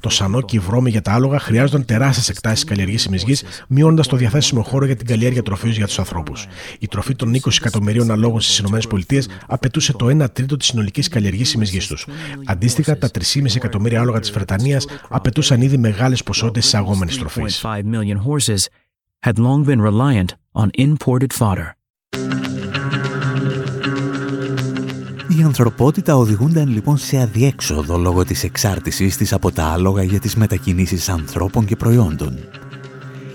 Το 0.00 0.08
σανό 0.08 0.40
και 0.40 0.56
οι 0.56 0.58
βρώμοι 0.58 0.90
για 0.90 1.02
τα 1.02 1.12
άλογα 1.12 1.38
χρειάζονταν 1.38 1.84
τεράστιες 1.84 2.28
εκτάσεις 2.28 2.64
καλλιεργήσιμη 2.64 3.16
γη, 3.16 3.36
μειώνοντας 3.68 4.06
το 4.06 4.16
διαθέσιμο 4.16 4.62
χώρο 4.62 4.84
για 4.86 4.96
την 4.96 5.06
καλλιέργεια 5.06 5.42
τροφή 5.42 5.68
για 5.68 5.86
τους 5.86 5.98
ανθρώπους. 5.98 6.46
Η 6.78 6.86
τροφή 6.88 7.14
των 7.14 7.34
20 7.34 7.56
εκατομμυρίων 7.60 8.10
αλόγων 8.10 8.31
στις 8.40 8.58
ΗΠΑ 8.58 9.34
απαιτούσε 9.46 9.92
το 9.92 10.06
1 10.06 10.26
τρίτο 10.32 10.56
της 10.56 10.66
συνολικής 10.66 11.08
καλλιεργήσιμης 11.08 11.70
γης 11.70 11.86
τους. 11.86 12.06
Αντίστοιχα, 12.44 12.98
τα 12.98 13.10
3,5 13.10 13.56
εκατομμύρια 13.56 14.00
άλογα 14.00 14.20
της 14.20 14.30
Βρετανίας 14.30 14.86
απαιτούσαν 15.08 15.60
ήδη 15.60 15.76
μεγάλες 15.76 16.22
ποσότητες 16.22 16.64
εισαγόμενης 16.64 17.18
τροφής. 17.18 17.62
3.5 17.62 17.78
million 17.78 18.16
horses 18.16 18.66
had 19.26 19.38
long 19.38 19.64
been 19.64 19.80
reliant 19.80 20.30
on 20.52 20.68
imported 20.78 21.32
fodder. 21.38 21.68
Η 25.38 25.42
ανθρωπότητα 25.42 26.16
οδηγούνταν 26.16 26.68
λοιπόν 26.68 26.96
σε 26.96 27.20
αδιέξοδο 27.20 27.96
λόγω 27.96 28.24
της 28.24 28.44
εξάρτησής 28.44 29.16
της 29.16 29.32
από 29.32 29.52
τα 29.52 29.64
άλογα 29.64 30.02
για 30.02 30.20
τις 30.20 30.36
μετακινήσεις 30.36 31.08
ανθρώπων 31.08 31.64
και 31.64 31.76
προϊόντων. 31.76 32.38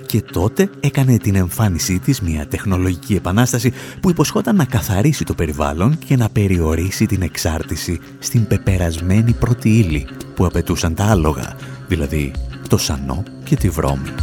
Και 0.07 0.21
τότε 0.21 0.69
έκανε 0.79 1.17
την 1.17 1.35
εμφάνισή 1.35 1.99
της 1.99 2.21
μια 2.21 2.47
τεχνολογική 2.47 3.15
επανάσταση 3.15 3.73
που 3.99 4.09
υποσχόταν 4.09 4.55
να 4.55 4.65
καθαρίσει 4.65 5.23
το 5.23 5.33
περιβάλλον 5.33 5.97
και 5.97 6.15
να 6.15 6.29
περιορίσει 6.29 7.05
την 7.05 7.21
εξάρτηση 7.21 7.99
στην 8.19 8.47
πεπερασμένη 8.47 9.33
πρώτη 9.33 9.69
ύλη 9.69 10.07
που 10.35 10.45
απαιτούσαν 10.45 10.93
τα 10.93 11.05
άλογα, 11.05 11.55
δηλαδή 11.87 12.31
το 12.69 12.77
σανό 12.77 13.23
και 13.43 13.55
τη 13.55 13.69
βρώμη. 13.69 14.13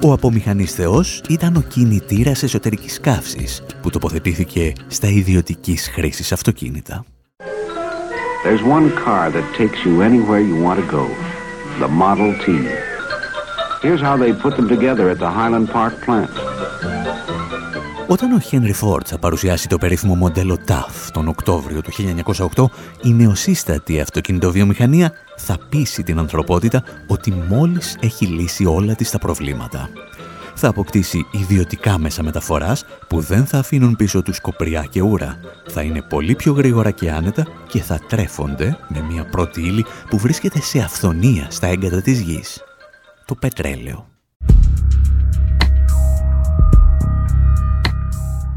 Ο 0.00 0.12
απομηχανής 0.12 0.72
θεός 0.72 1.22
ήταν 1.28 1.56
ο 1.56 1.60
κινητήρας 1.60 2.42
εσωτερικής 2.42 3.00
καύσης 3.00 3.62
που 3.82 3.90
τοποθετήθηκε 3.90 4.72
στα 4.86 5.08
ιδιωτικής 5.08 5.88
χρήσης 5.88 6.32
αυτοκίνητα. 6.32 7.04
There's 8.44 8.64
one 8.78 8.88
car 9.04 9.30
that 9.30 9.46
takes 9.60 9.78
you 9.86 10.02
anywhere 10.02 10.42
you 10.50 10.56
want 10.66 10.78
to 10.82 10.86
go. 10.98 11.33
The 11.82 11.88
Model 11.88 12.32
T. 12.42 12.46
Here's 13.82 14.00
how 14.00 14.16
they 14.16 14.32
put 14.32 14.52
them 14.56 14.68
together 14.68 15.10
at 15.10 15.18
the 15.18 15.30
Highland 15.38 15.68
Park 15.72 15.94
plant. 16.04 16.30
Όταν 18.06 18.32
ο 18.32 18.38
Χένρι 18.38 18.72
Φόρτ 18.72 19.06
θα 19.08 19.18
παρουσιάσει 19.18 19.68
το 19.68 19.78
περίφημο 19.78 20.14
μοντέλο 20.14 20.58
TAF 20.68 21.10
τον 21.12 21.28
Οκτώβριο 21.28 21.82
του 21.82 21.90
1908, 22.54 22.64
η 23.02 23.12
νεοσύστατη 23.12 24.00
αυτοκινητοβιομηχανία 24.00 25.12
θα 25.36 25.58
πείσει 25.68 26.02
την 26.02 26.18
ανθρωπότητα 26.18 26.82
ότι 27.06 27.30
μόλις 27.48 27.96
έχει 28.00 28.26
λύσει 28.26 28.64
όλα 28.64 28.94
της 28.94 29.10
τα 29.10 29.18
προβλήματα. 29.18 29.88
Θα 30.54 30.68
αποκτήσει 30.68 31.26
ιδιωτικά 31.30 31.98
μέσα 31.98 32.22
μεταφοράς 32.22 32.84
που 33.08 33.20
δεν 33.20 33.46
θα 33.46 33.58
αφήνουν 33.58 33.96
πίσω 33.96 34.22
τους 34.22 34.40
κοπριά 34.40 34.86
και 34.90 35.00
ούρα. 35.02 35.40
Θα 35.66 35.82
είναι 35.82 36.02
πολύ 36.02 36.34
πιο 36.34 36.52
γρήγορα 36.52 36.90
και 36.90 37.10
άνετα 37.10 37.46
και 37.68 37.82
θα 37.82 37.98
τρέφονται 38.08 38.78
με 38.88 39.00
μια 39.00 39.24
πρώτη 39.24 39.60
ύλη 39.60 39.84
που 40.10 40.18
βρίσκεται 40.18 40.60
σε 40.60 40.78
αυθονία 40.78 41.46
στα 41.50 41.66
έγκατα 41.66 42.02
της 42.02 42.20
γης. 42.20 42.62
Το 43.24 43.34
πετρέλαιο. 43.34 44.13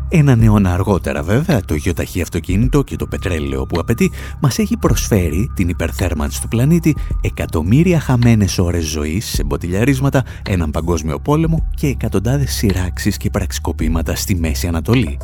Έναν 0.10 0.42
αιώνα 0.42 0.74
αργότερα 0.74 1.24
βέβαια 1.24 1.62
το 1.62 1.76
γιοταχή 1.76 2.22
αυτοκίνητο 2.22 2.82
και 2.82 2.96
το 2.96 3.08
πετρέλαιο 3.08 3.66
που 3.66 3.80
απαιτεί 3.80 4.12
μας 4.42 4.58
έχει 4.58 4.78
προσφέρει 4.78 5.52
την 5.56 5.70
υπερθέρμανση 5.70 6.42
του 6.42 6.48
πλανήτη 6.48 6.96
εκατομμύρια 7.22 8.00
χαμένες 8.00 8.58
ώρες 8.58 8.86
ζωής 8.86 9.26
σε 9.26 9.44
μποτιλιαρίσματα, 9.44 10.24
έναν 10.50 10.72
παγκόσμιο 10.72 11.20
πόλεμο 11.20 11.68
και 11.76 11.88
εκατοντάδες 11.88 12.54
σειράξεις 12.54 13.18
και 13.18 13.30
πραξικοπήματα 13.30 14.16
στη 14.16 14.36
Μέση 14.36 14.68
Ανατολή. 14.68 15.18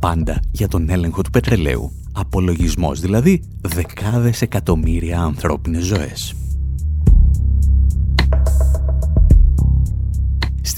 Πάντα 0.00 0.40
για 0.50 0.68
τον 0.68 0.90
έλεγχο 0.90 1.22
του 1.22 1.30
πετρελαίου. 1.30 1.92
Απολογισμός 2.12 3.00
δηλαδή 3.00 3.42
δεκάδες 3.60 4.42
εκατομμύρια 4.42 5.20
ανθρώπινες 5.20 5.84
ζωές. 5.84 6.34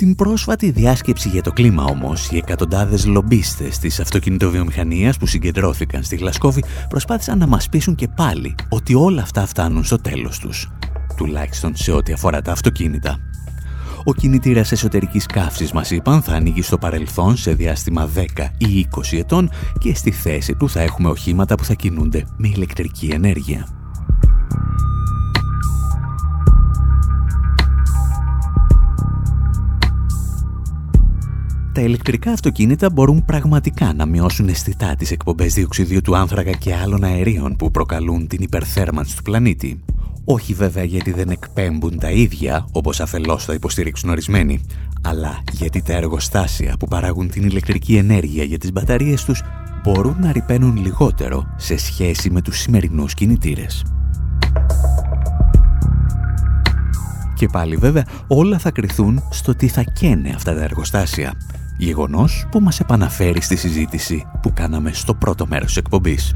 Στην 0.00 0.14
πρόσφατη 0.14 0.70
διάσκεψη 0.70 1.28
για 1.28 1.42
το 1.42 1.52
κλίμα 1.52 1.84
όμως, 1.84 2.30
οι 2.30 2.36
εκατοντάδες 2.36 3.06
λομπίστες 3.06 3.78
της 3.78 4.00
αυτοκινητοβιομηχανίας 4.00 5.16
που 5.16 5.26
συγκεντρώθηκαν 5.26 6.02
στη 6.02 6.16
Γλασκόβη 6.16 6.64
προσπάθησαν 6.88 7.38
να 7.38 7.46
μας 7.46 7.68
πείσουν 7.68 7.94
και 7.94 8.08
πάλι 8.08 8.54
ότι 8.68 8.94
όλα 8.94 9.22
αυτά 9.22 9.46
φτάνουν 9.46 9.84
στο 9.84 9.96
τέλος 9.96 10.38
τους. 10.38 10.70
Τουλάχιστον 11.16 11.76
σε 11.76 11.92
ό,τι 11.92 12.12
αφορά 12.12 12.42
τα 12.42 12.52
αυτοκίνητα. 12.52 13.18
Ο 14.04 14.14
κινητήρας 14.14 14.72
εσωτερικής 14.72 15.26
καύσης 15.26 15.72
μας 15.72 15.90
είπαν 15.90 16.22
θα 16.22 16.32
ανοίγει 16.32 16.62
στο 16.62 16.78
παρελθόν 16.78 17.36
σε 17.36 17.54
διάστημα 17.54 18.08
10 18.14 18.22
ή 18.58 18.86
20 19.12 19.18
ετών 19.18 19.50
και 19.78 19.94
στη 19.94 20.10
θέση 20.10 20.54
του 20.54 20.68
θα 20.68 20.80
έχουμε 20.80 21.08
οχήματα 21.08 21.54
που 21.54 21.64
θα 21.64 21.74
κινούνται 21.74 22.24
με 22.36 22.48
ηλεκτρική 22.48 23.06
ενέργεια. 23.06 23.66
Τα 31.72 31.80
ηλεκτρικά 31.80 32.32
αυτοκίνητα 32.32 32.90
μπορούν 32.90 33.24
πραγματικά 33.24 33.92
να 33.92 34.06
μειώσουν 34.06 34.48
αισθητά 34.48 34.94
τις 34.94 35.10
εκπομπές 35.10 35.54
διοξιδίου 35.54 36.00
του 36.00 36.16
άνθρακα 36.16 36.50
και 36.50 36.74
άλλων 36.74 37.04
αερίων 37.04 37.56
που 37.56 37.70
προκαλούν 37.70 38.26
την 38.26 38.42
υπερθέρμανση 38.42 39.16
του 39.16 39.22
πλανήτη. 39.22 39.84
Όχι 40.24 40.54
βέβαια 40.54 40.84
γιατί 40.84 41.12
δεν 41.12 41.30
εκπέμπουν 41.30 41.98
τα 41.98 42.10
ίδια, 42.10 42.66
όπως 42.72 43.00
αφελώς 43.00 43.44
θα 43.44 43.54
υποστηρίξουν 43.54 44.10
ορισμένοι, 44.10 44.60
αλλά 45.02 45.42
γιατί 45.52 45.82
τα 45.82 45.92
εργοστάσια 45.92 46.76
που 46.78 46.86
παράγουν 46.86 47.30
την 47.30 47.44
ηλεκτρική 47.44 47.96
ενέργεια 47.96 48.44
για 48.44 48.58
τις 48.58 48.72
μπαταρίες 48.72 49.24
τους 49.24 49.42
μπορούν 49.82 50.16
να 50.20 50.32
ρηπαίνουν 50.32 50.76
λιγότερο 50.76 51.54
σε 51.56 51.76
σχέση 51.76 52.30
με 52.30 52.40
τους 52.42 52.58
σημερινούς 52.58 53.14
κινητήρες. 53.14 53.84
Και 57.34 57.46
πάλι 57.46 57.76
βέβαια 57.76 58.04
όλα 58.26 58.58
θα 58.58 58.70
κριθούν 58.70 59.22
στο 59.30 59.54
τι 59.54 59.68
θα 59.68 59.82
καίνε 59.82 60.32
αυτά 60.34 60.54
τα 60.54 60.62
εργοστάσια. 60.62 61.34
Γεγονός 61.82 62.46
που 62.50 62.60
μας 62.60 62.80
επαναφέρει 62.80 63.40
στη 63.42 63.56
συζήτηση 63.56 64.26
που 64.42 64.52
κάναμε 64.52 64.92
στο 64.92 65.14
πρώτο 65.14 65.46
μέρος 65.46 65.66
της 65.66 65.76
εκπομπής. 65.76 66.34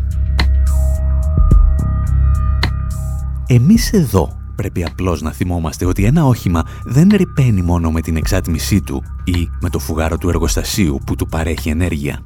Εμείς 3.47 3.93
εδώ 3.93 4.39
πρέπει 4.57 4.85
απλώς 4.85 5.23
να 5.23 5.33
θυμόμαστε 5.33 5.85
ότι 5.85 6.05
ένα 6.05 6.25
όχημα 6.25 6.63
δεν 6.85 7.09
ρηπαίνει 7.09 7.63
μόνο 7.63 7.91
με 7.91 8.01
την 8.01 8.17
εξάτμισή 8.17 8.81
του 8.81 9.03
ή 9.25 9.49
με 9.61 9.71
το 9.71 9.79
φουγάρο 9.79 10.19
του 10.19 10.29
εργοστασίου 10.29 10.99
που 11.07 11.17
του 11.17 11.27
παρέχει 11.27 11.69
ενέργεια. 11.69 12.21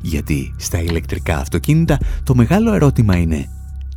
Γιατί 0.00 0.54
στα 0.58 0.82
ηλεκτρικά 0.82 1.36
αυτοκίνητα 1.36 1.98
το 2.24 2.34
μεγάλο 2.34 2.72
ερώτημα 2.74 3.16
είναι 3.16 3.46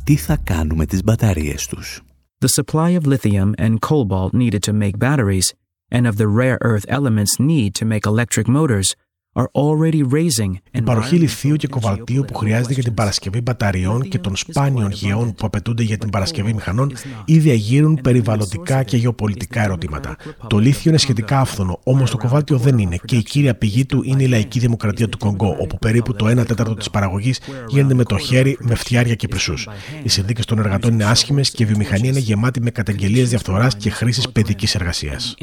τι 0.04 0.16
θα 0.16 0.36
κάνουμε 0.36 0.86
τις 0.86 1.02
μπαταρίες 1.04 1.66
τους. 1.66 2.00
The 2.44 2.62
supply 2.62 2.98
of 3.00 3.06
lithium 3.06 3.50
and 3.58 3.74
cobalt 3.88 4.32
needed 4.32 4.62
to 4.68 4.72
make 4.72 4.98
batteries 4.98 5.65
and 5.90 6.06
of 6.06 6.16
the 6.16 6.28
rare 6.28 6.58
earth 6.60 6.84
elements 6.88 7.38
need 7.38 7.74
to 7.74 7.84
make 7.84 8.06
electric 8.06 8.48
motors 8.48 8.94
are 9.36 9.48
already 9.52 10.02
raising 10.12 10.52
Η 10.70 10.82
παροχή 10.82 11.16
λιθίου 11.16 11.56
και 11.56 11.68
κοβαλτίου 11.68 12.24
που 12.24 12.34
χρειάζεται 12.34 12.72
για 12.72 12.82
την 12.82 12.94
παρασκευή 12.94 13.40
μπαταριών 13.40 14.08
και 14.08 14.18
των 14.18 14.36
σπάνιων 14.36 14.90
γεών 14.90 15.34
που 15.34 15.46
απαιτούνται 15.46 15.82
για 15.82 15.98
την 15.98 16.10
παρασκευή 16.10 16.52
μηχανών 16.54 16.92
ήδη 17.24 17.50
αγείρουν 17.50 17.98
περιβαλλοντικά 18.02 18.82
και 18.82 18.96
γεωπολιτικά 18.96 19.62
ερωτήματα. 19.62 20.16
Το 20.46 20.58
λίθιο 20.58 20.90
είναι 20.90 20.98
σχετικά 20.98 21.40
άφθονο, 21.40 21.80
όμως 21.82 22.10
το 22.10 22.16
κοβάλτιο 22.16 22.58
δεν 22.58 22.78
είναι 22.78 22.98
και 23.04 23.16
η 23.16 23.22
κύρια 23.22 23.54
πηγή 23.54 23.86
του 23.86 24.02
είναι 24.04 24.22
η 24.22 24.26
λαϊκή 24.26 24.58
δημοκρατία 24.58 25.08
του 25.08 25.18
Κονγκό, 25.18 25.56
όπου 25.60 25.78
περίπου 25.78 26.14
το 26.14 26.26
1 26.26 26.46
τέταρτο 26.46 26.74
της 26.74 26.90
παραγωγής 26.90 27.40
γίνεται 27.68 27.94
με 27.94 28.04
το 28.04 28.18
χέρι, 28.18 28.56
με 28.60 28.74
φτιάρια 28.74 29.14
και 29.14 29.28
πρεσού. 29.28 29.54
Οι 30.02 30.08
συνθήκες 30.08 30.44
των 30.44 30.58
εργατών 30.58 30.92
είναι 30.92 31.04
άσχημες 31.04 31.50
και 31.50 31.62
η 31.62 31.66
βιομηχανία 31.66 32.10
είναι 32.10 32.18
γεμάτη 32.18 32.60
με 32.60 32.70
καταγγελίες 32.70 33.28
διαφθοράς 33.28 33.76
και 33.76 33.90
χρήσης 33.90 34.28
παιδικής 34.28 34.74
εργασίας. 34.74 35.34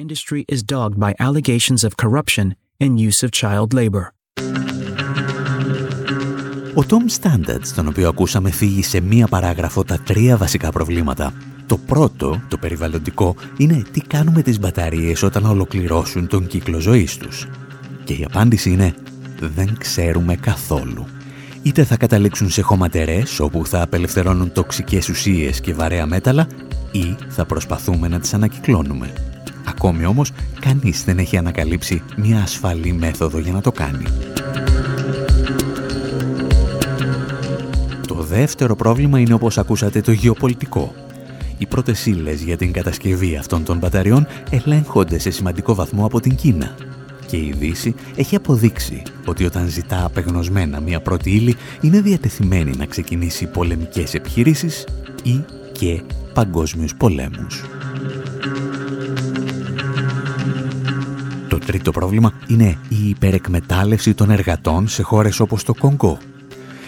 Ο 6.75 6.85
Tom 6.87 7.21
Standards, 7.21 7.67
τον 7.75 7.87
οποίο 7.87 8.07
ακούσαμε, 8.07 8.51
φύγει 8.51 8.83
σε 8.83 9.01
μία 9.01 9.27
παράγραφο 9.27 9.83
τα 9.83 9.99
τρία 9.99 10.37
βασικά 10.37 10.71
προβλήματα. 10.71 11.33
Το 11.65 11.77
πρώτο, 11.77 12.41
το 12.47 12.57
περιβαλλοντικό, 12.57 13.35
είναι 13.57 13.83
τι 13.91 14.01
κάνουμε 14.01 14.41
τις 14.41 14.59
μπαταρίες 14.59 15.23
όταν 15.23 15.45
ολοκληρώσουν 15.45 16.27
τον 16.27 16.47
κύκλο 16.47 16.79
ζωής 16.79 17.17
τους. 17.17 17.47
Και 18.03 18.13
η 18.13 18.25
απάντηση 18.29 18.69
είναι 18.69 18.93
δεν 19.39 19.77
ξέρουμε 19.77 20.35
καθόλου. 20.35 21.05
Είτε 21.61 21.83
θα 21.83 21.97
καταλήξουν 21.97 22.49
σε 22.49 22.61
χωματερές 22.61 23.39
όπου 23.39 23.65
θα 23.65 23.81
απελευθερώνουν 23.81 24.51
τοξικές 24.51 25.09
ουσίες 25.09 25.61
και 25.61 25.73
βαρέα 25.73 26.05
μέταλλα 26.05 26.47
ή 26.91 27.15
θα 27.29 27.45
προσπαθούμε 27.45 28.07
να 28.07 28.19
τις 28.19 28.33
ανακυκλώνουμε. 28.33 29.13
Ακόμη 29.65 30.05
όμως, 30.05 30.31
κανείς 30.59 31.03
δεν 31.03 31.17
έχει 31.17 31.37
ανακαλύψει 31.37 32.01
μια 32.15 32.41
ασφαλή 32.41 32.93
μέθοδο 32.93 33.39
για 33.39 33.51
να 33.51 33.61
το 33.61 33.71
κάνει. 33.71 34.05
Το 38.07 38.15
δεύτερο 38.15 38.75
πρόβλημα 38.75 39.19
είναι 39.19 39.33
όπως 39.33 39.57
ακούσατε 39.57 40.01
το 40.01 40.11
γεωπολιτικό. 40.11 40.93
Οι 41.57 41.65
πρώτες 41.65 42.05
ύλες 42.05 42.41
για 42.41 42.57
την 42.57 42.71
κατασκευή 42.71 43.35
αυτών 43.37 43.63
των 43.63 43.77
μπαταριών 43.77 44.27
ελέγχονται 44.49 45.19
σε 45.19 45.29
σημαντικό 45.29 45.75
βαθμό 45.75 46.05
από 46.05 46.19
την 46.19 46.35
Κίνα. 46.35 46.75
Και 47.27 47.37
η 47.37 47.55
Δύση 47.57 47.95
έχει 48.15 48.35
αποδείξει 48.35 49.01
ότι 49.25 49.45
όταν 49.45 49.67
ζητά 49.67 50.05
απεγνωσμένα 50.05 50.79
μια 50.79 51.01
πρώτη 51.01 51.31
ύλη 51.31 51.55
είναι 51.81 52.01
διατεθειμένη 52.01 52.71
να 52.77 52.85
ξεκινήσει 52.85 53.45
πολεμικές 53.45 54.13
επιχειρήσεις 54.13 54.87
ή 55.23 55.43
και 55.71 56.01
παγκόσμιους 56.33 56.95
πολέμους. 56.95 57.63
Το 61.53 61.59
τρίτο 61.59 61.91
πρόβλημα 61.91 62.33
είναι 62.47 62.77
η 62.89 63.09
υπερεκμετάλλευση 63.09 64.13
των 64.13 64.29
εργατών 64.29 64.87
σε 64.87 65.03
χώρες 65.03 65.39
όπως 65.39 65.63
το 65.63 65.73
Κονγκό. 65.73 66.17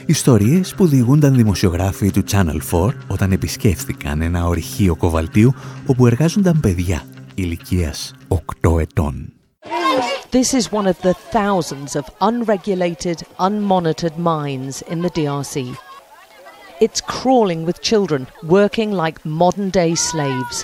Ιστορίες 0.05 0.73
που 0.75 0.87
διηγούνταν 0.87 1.35
δημοσιογράφοι 1.35 2.11
του 2.11 2.23
Channel 2.31 2.59
4 2.71 2.89
όταν 3.07 3.31
επισκέφθηκαν 3.31 4.21
ένα 4.21 4.47
ορυχείο 4.47 4.95
κοβαλτίου 4.95 5.53
όπου 5.85 6.07
εργάζονταν 6.07 6.59
παιδιά 6.59 7.03
ηλικίας 7.35 8.13
8 8.61 8.79
ετών. 8.79 9.33
This 10.31 10.53
is 10.59 10.71
one 10.71 10.87
of 10.87 10.97
the 11.01 11.13
thousands 11.31 11.95
of 11.95 12.05
unregulated, 12.29 13.17
unmonitored 13.47 14.17
mines 14.17 14.75
in 14.91 15.01
the 15.01 15.11
DRC. 15.17 15.53
It's 16.85 17.01
crawling 17.01 17.61
with 17.67 17.77
children 17.91 18.21
working 18.57 18.91
like 19.03 19.25
modern 19.41 19.69
day 19.69 19.93
slaves. 19.95 20.57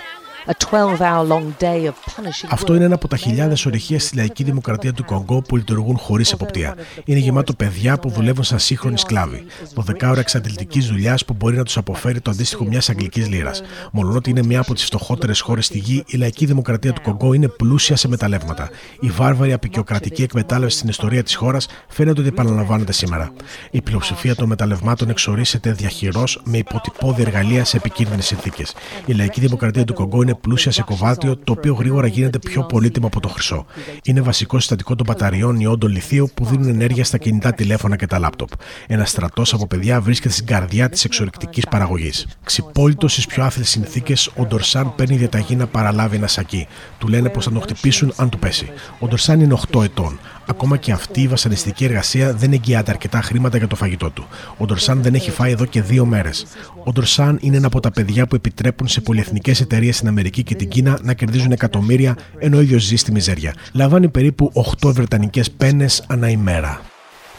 Αυτό 2.49 2.75
είναι 2.75 2.85
ένα 2.85 2.95
από 2.95 3.07
τα 3.07 3.17
χιλιάδες 3.17 3.65
ορυχεία 3.65 3.99
στη 3.99 4.15
λαϊκή 4.15 4.43
δημοκρατία 4.43 4.93
του 4.93 5.05
Κονγκό 5.05 5.41
που 5.41 5.57
λειτουργούν 5.57 5.97
χωρίς 5.97 6.31
εποπτεία. 6.31 6.75
Είναι 7.05 7.19
γεμάτο 7.19 7.53
παιδιά 7.53 7.97
που 7.97 8.09
δουλεύουν 8.09 8.43
σαν 8.43 8.59
σύγχρονοι 8.59 8.97
σκλάβοι. 8.97 9.45
12 9.75 10.09
ώρα 10.09 10.19
εξαντλητικής 10.19 10.87
δουλειάς 10.87 11.25
που 11.25 11.33
μπορεί 11.33 11.55
να 11.57 11.63
τους 11.63 11.77
αποφέρει 11.77 12.21
το 12.21 12.31
αντίστοιχο 12.31 12.65
μιας 12.65 12.89
αγγλικής 12.89 13.27
λίρας. 13.27 13.61
Μόνο 13.91 14.15
ότι 14.15 14.29
είναι 14.29 14.43
μια 14.43 14.59
από 14.59 14.73
τις 14.73 14.85
φτωχότερες 14.85 15.39
χώρες 15.39 15.65
στη 15.65 15.77
γη, 15.77 16.03
η 16.07 16.17
λαϊκή 16.17 16.45
δημοκρατία 16.45 16.93
του 16.93 17.01
Κονγκό 17.01 17.33
είναι 17.33 17.47
πλούσια 17.47 17.95
σε 17.95 18.07
μεταλλεύματα. 18.07 18.69
Η 18.99 19.07
βάρβαρη 19.07 19.53
απεικιοκρατική 19.53 20.23
εκμετάλλευση 20.23 20.77
στην 20.77 20.89
ιστορία 20.89 21.23
της 21.23 21.35
χώρας 21.35 21.67
φαίνεται 21.87 22.19
ότι 22.19 22.29
επαναλαμβάνεται 22.29 22.91
σήμερα. 22.91 23.31
Η 23.71 23.81
πλειοψηφία 23.81 24.35
των 24.35 24.47
μεταλλευμάτων 24.47 25.09
εξορίσεται 25.09 25.71
διαχειρός 25.71 26.41
με 26.43 26.57
υποτυπώδη 26.57 27.21
εργαλεία 27.21 27.65
σε 27.65 27.77
επικίνδυνες 27.77 28.25
συνθήκες. 28.25 28.73
Η 29.05 29.13
λαϊκή 29.13 29.39
δημοκρατία 29.39 29.83
του 29.85 29.93
Κονγκό 29.93 30.21
είναι 30.21 30.30
πλούσια 30.35 30.71
σε 30.71 30.81
κοβάλτιο, 30.81 31.37
το 31.37 31.51
οποίο 31.51 31.73
γρήγορα 31.73 32.07
γίνεται 32.07 32.39
πιο 32.39 32.63
πολύτιμο 32.63 33.07
από 33.07 33.19
το 33.19 33.27
χρυσό. 33.27 33.65
Είναι 34.03 34.21
βασικό 34.21 34.59
συστατικό 34.59 34.95
των 34.95 35.05
μπαταριών 35.05 35.59
ιόντων 35.59 35.91
λιθίου 35.91 36.29
που 36.33 36.45
δίνουν 36.45 36.67
ενέργεια 36.67 37.03
στα 37.03 37.17
κινητά 37.17 37.53
τηλέφωνα 37.53 37.95
και 37.95 38.07
τα 38.07 38.19
λάπτοπ. 38.19 38.49
Ένα 38.87 39.05
στρατός 39.05 39.53
από 39.53 39.67
παιδιά 39.67 40.01
βρίσκεται 40.01 40.33
στην 40.33 40.45
καρδιά 40.45 40.89
της 40.89 41.03
εξορρυκτικής 41.03 41.67
παραγωγής. 41.67 42.27
Ξυπόλυτος 42.43 43.11
στις 43.11 43.25
πιο 43.25 43.43
άθλιες 43.43 43.69
συνθήκες, 43.69 44.31
ο 44.35 44.45
Ντορσάν 44.45 44.95
παίρνει 44.95 45.15
διαταγή 45.17 45.55
να 45.55 45.67
παραλάβει 45.67 46.15
ένα 46.15 46.27
σακί. 46.27 46.67
Του 46.97 47.07
λένε 47.07 47.29
πως 47.29 47.43
θα 47.43 47.51
τον 47.51 47.61
χτυπήσουν 47.61 48.13
αν 48.15 48.29
του 48.29 48.39
πέσει. 48.39 48.69
Ο 48.99 49.07
Ντορσάν 49.07 49.39
είναι 49.39 49.53
8 49.71 49.83
ετών. 49.83 50.19
Ακόμα 50.51 50.77
και 50.77 50.91
αυτή 50.91 51.21
η 51.21 51.27
βασανιστική 51.27 51.85
εργασία 51.85 52.33
δεν 52.33 52.53
εγγυάται 52.53 52.91
αρκετά 52.91 53.21
χρήματα 53.21 53.57
για 53.57 53.67
το 53.67 53.75
φαγητό 53.75 54.09
του. 54.09 54.27
Ο 54.57 54.65
Ντορσάν 54.65 55.01
δεν 55.01 55.13
έχει 55.13 55.31
φάει 55.31 55.51
εδώ 55.51 55.65
και 55.65 55.81
δύο 55.81 56.05
μέρες. 56.05 56.45
Ο 56.83 56.91
Ντορσάν 56.91 57.37
είναι 57.41 57.57
ένα 57.57 57.67
από 57.67 57.79
τα 57.79 57.91
παιδιά 57.91 58.27
που 58.27 58.35
επιτρέπουν 58.35 58.87
σε 58.87 59.01
πολυεθνικές 59.01 59.61
εταιρείες 59.61 59.95
στην 59.95 60.07
Αμερική 60.07 60.43
και 60.43 60.55
την 60.55 60.69
Κίνα 60.69 60.99
να 61.01 61.13
κερδίζουν 61.13 61.51
εκατομμύρια 61.51 62.17
ενώ 62.37 62.57
ο 62.57 62.61
ίδιος 62.61 62.83
ζει 62.83 62.95
στη 62.95 63.11
μιζέρια. 63.11 63.53
Λαμβάνει 63.73 64.09
περίπου 64.09 64.51
8 64.81 64.93
βρετανικές 64.93 65.51
πένες 65.51 66.03
ανά 66.07 66.29
ημέρα. 66.29 66.81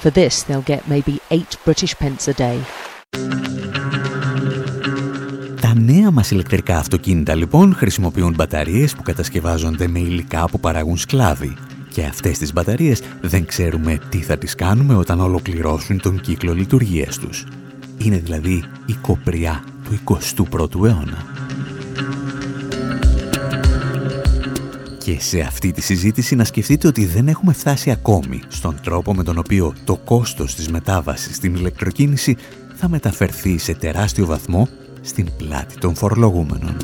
For 0.04 0.10
this, 0.10 0.44
they'll 0.48 0.70
get 0.72 0.80
maybe 0.90 1.14
8 1.28 1.36
British 1.66 1.94
pence 2.00 2.26
a 2.26 2.38
day. 2.38 2.58
Τα 5.60 5.74
νέα 5.74 6.10
μας 6.10 6.30
ηλεκτρικά 6.30 6.78
αυτοκίνητα 6.78 7.34
λοιπόν 7.34 7.74
χρησιμοποιούν 7.74 8.34
μπαταρίες 8.34 8.94
που 8.94 9.02
κατασκευάζονται 9.02 9.88
με 9.88 9.98
υλικά 9.98 10.44
που 10.44 10.60
παράγουν 10.60 10.96
σκλάβοι 10.96 11.56
και 11.92 12.04
αυτές 12.04 12.38
τις 12.38 12.52
μπαταρίες 12.52 13.02
δεν 13.20 13.46
ξέρουμε 13.46 13.98
τι 14.08 14.18
θα 14.18 14.38
τις 14.38 14.54
κάνουμε 14.54 14.94
όταν 14.94 15.20
ολοκληρώσουν 15.20 16.00
τον 16.00 16.20
κύκλο 16.20 16.54
λειτουργίας 16.54 17.18
τους. 17.18 17.46
Είναι 17.98 18.16
δηλαδή 18.16 18.64
η 18.86 18.92
κοπριά 19.00 19.64
του 19.84 20.18
21ου 20.52 20.84
αιώνα. 20.84 21.26
Και 24.98 25.20
σε 25.20 25.40
αυτή 25.40 25.72
τη 25.72 25.80
συζήτηση 25.80 26.34
να 26.34 26.44
σκεφτείτε 26.44 26.86
ότι 26.86 27.06
δεν 27.06 27.28
έχουμε 27.28 27.52
φτάσει 27.52 27.90
ακόμη 27.90 28.40
στον 28.48 28.80
τρόπο 28.82 29.14
με 29.14 29.22
τον 29.22 29.38
οποίο 29.38 29.74
το 29.84 29.96
κόστος 29.96 30.54
της 30.54 30.68
μετάβασης 30.68 31.36
στην 31.36 31.54
ηλεκτροκίνηση 31.54 32.36
θα 32.74 32.88
μεταφερθεί 32.88 33.58
σε 33.58 33.74
τεράστιο 33.74 34.26
βαθμό 34.26 34.68
στην 35.00 35.28
πλάτη 35.36 35.78
των 35.78 35.94
φορολογούμενων. 35.94 36.76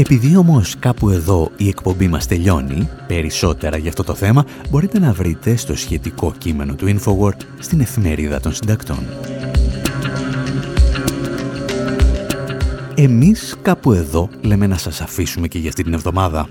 Επειδή 0.00 0.36
όμως 0.36 0.76
κάπου 0.78 1.10
εδώ 1.10 1.50
η 1.56 1.68
εκπομπή 1.68 2.08
μας 2.08 2.26
τελειώνει, 2.26 2.88
περισσότερα 3.06 3.76
για 3.76 3.88
αυτό 3.88 4.04
το 4.04 4.14
θέμα 4.14 4.44
μπορείτε 4.70 4.98
να 4.98 5.12
βρείτε 5.12 5.56
στο 5.56 5.76
σχετικό 5.76 6.34
κείμενο 6.38 6.74
του 6.74 6.98
Infoword 6.98 7.36
στην 7.58 7.80
εφημερίδα 7.80 8.40
των 8.40 8.52
συντακτών. 8.52 8.98
Εμείς 12.94 13.56
κάπου 13.62 13.92
εδώ 13.92 14.28
λέμε 14.40 14.66
να 14.66 14.76
σας 14.76 15.00
αφήσουμε 15.00 15.48
και 15.48 15.58
για 15.58 15.68
αυτή 15.68 15.82
την 15.82 15.94
εβδομάδα. 15.94 16.48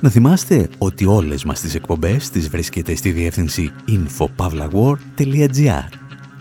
Να 0.00 0.10
θυμάστε 0.10 0.68
ότι 0.78 1.04
όλες 1.04 1.44
μας 1.44 1.60
τις 1.60 1.74
εκπομπές 1.74 2.30
τις 2.30 2.48
βρίσκεται 2.48 2.94
στη 2.94 3.10
διεύθυνση 3.10 3.70
infopavlawar.gr 3.88 5.88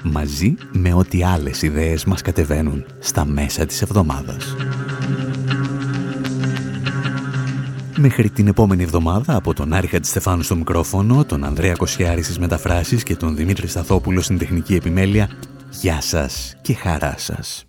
μαζί 0.04 0.56
με 0.72 0.94
ό,τι 0.94 1.24
άλλες 1.24 1.62
ιδέες 1.62 2.06
μας 2.06 2.22
κατεβαίνουν 2.22 2.86
στα 3.00 3.26
μέσα 3.26 3.66
της 3.66 3.82
εβδομάδας. 3.82 4.56
Μέχρι 8.02 8.30
την 8.30 8.48
επόμενη 8.48 8.84
εβδομάδα 8.84 9.36
από 9.36 9.54
τον 9.54 9.74
Άρη 9.74 9.88
Χατζηστεφάνου 9.88 10.42
στο 10.42 10.56
μικρόφωνο, 10.56 11.26
τον 11.26 11.44
Ανδρέα 11.44 11.74
Κοσιάρης 11.74 12.26
στις 12.26 12.40
μεταφράσεις 12.40 13.04
και 13.04 13.16
τον 13.16 13.36
Δημήτρη 13.36 13.68
Σταθόπουλο 13.68 14.22
στην 14.22 14.38
τεχνική 14.38 14.76
επιμέλεια, 14.76 15.30
γεια 15.70 16.02
σας 16.02 16.56
και 16.62 16.74
χαρά 16.74 17.16
σας. 17.18 17.69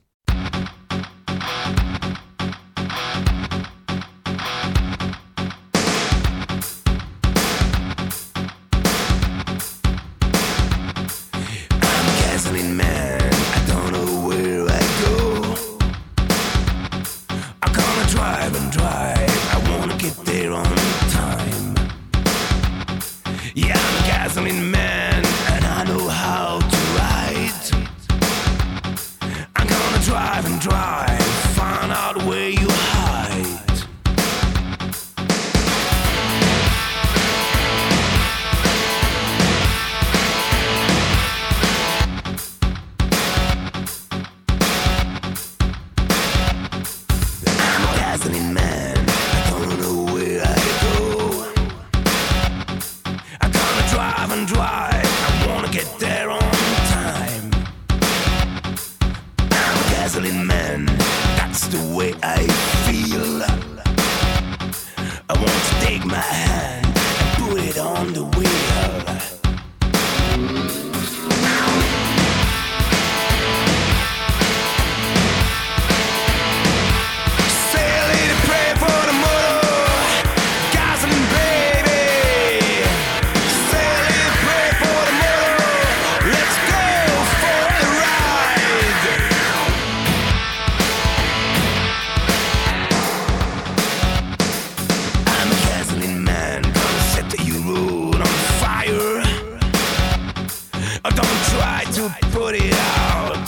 to 102.01 102.09
put 102.31 102.55
it 102.55 102.73
out, 102.73 103.47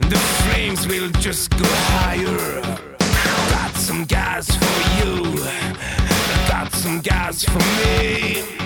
the 0.00 0.18
flames 0.42 0.84
will 0.88 1.08
just 1.20 1.50
go 1.50 1.68
higher. 1.94 2.60
Got 3.50 3.76
some 3.76 4.04
gas 4.04 4.48
for 4.56 5.06
you, 5.06 5.36
got 6.48 6.72
some 6.72 7.00
gas 7.00 7.44
for 7.44 7.60
me. 7.78 8.63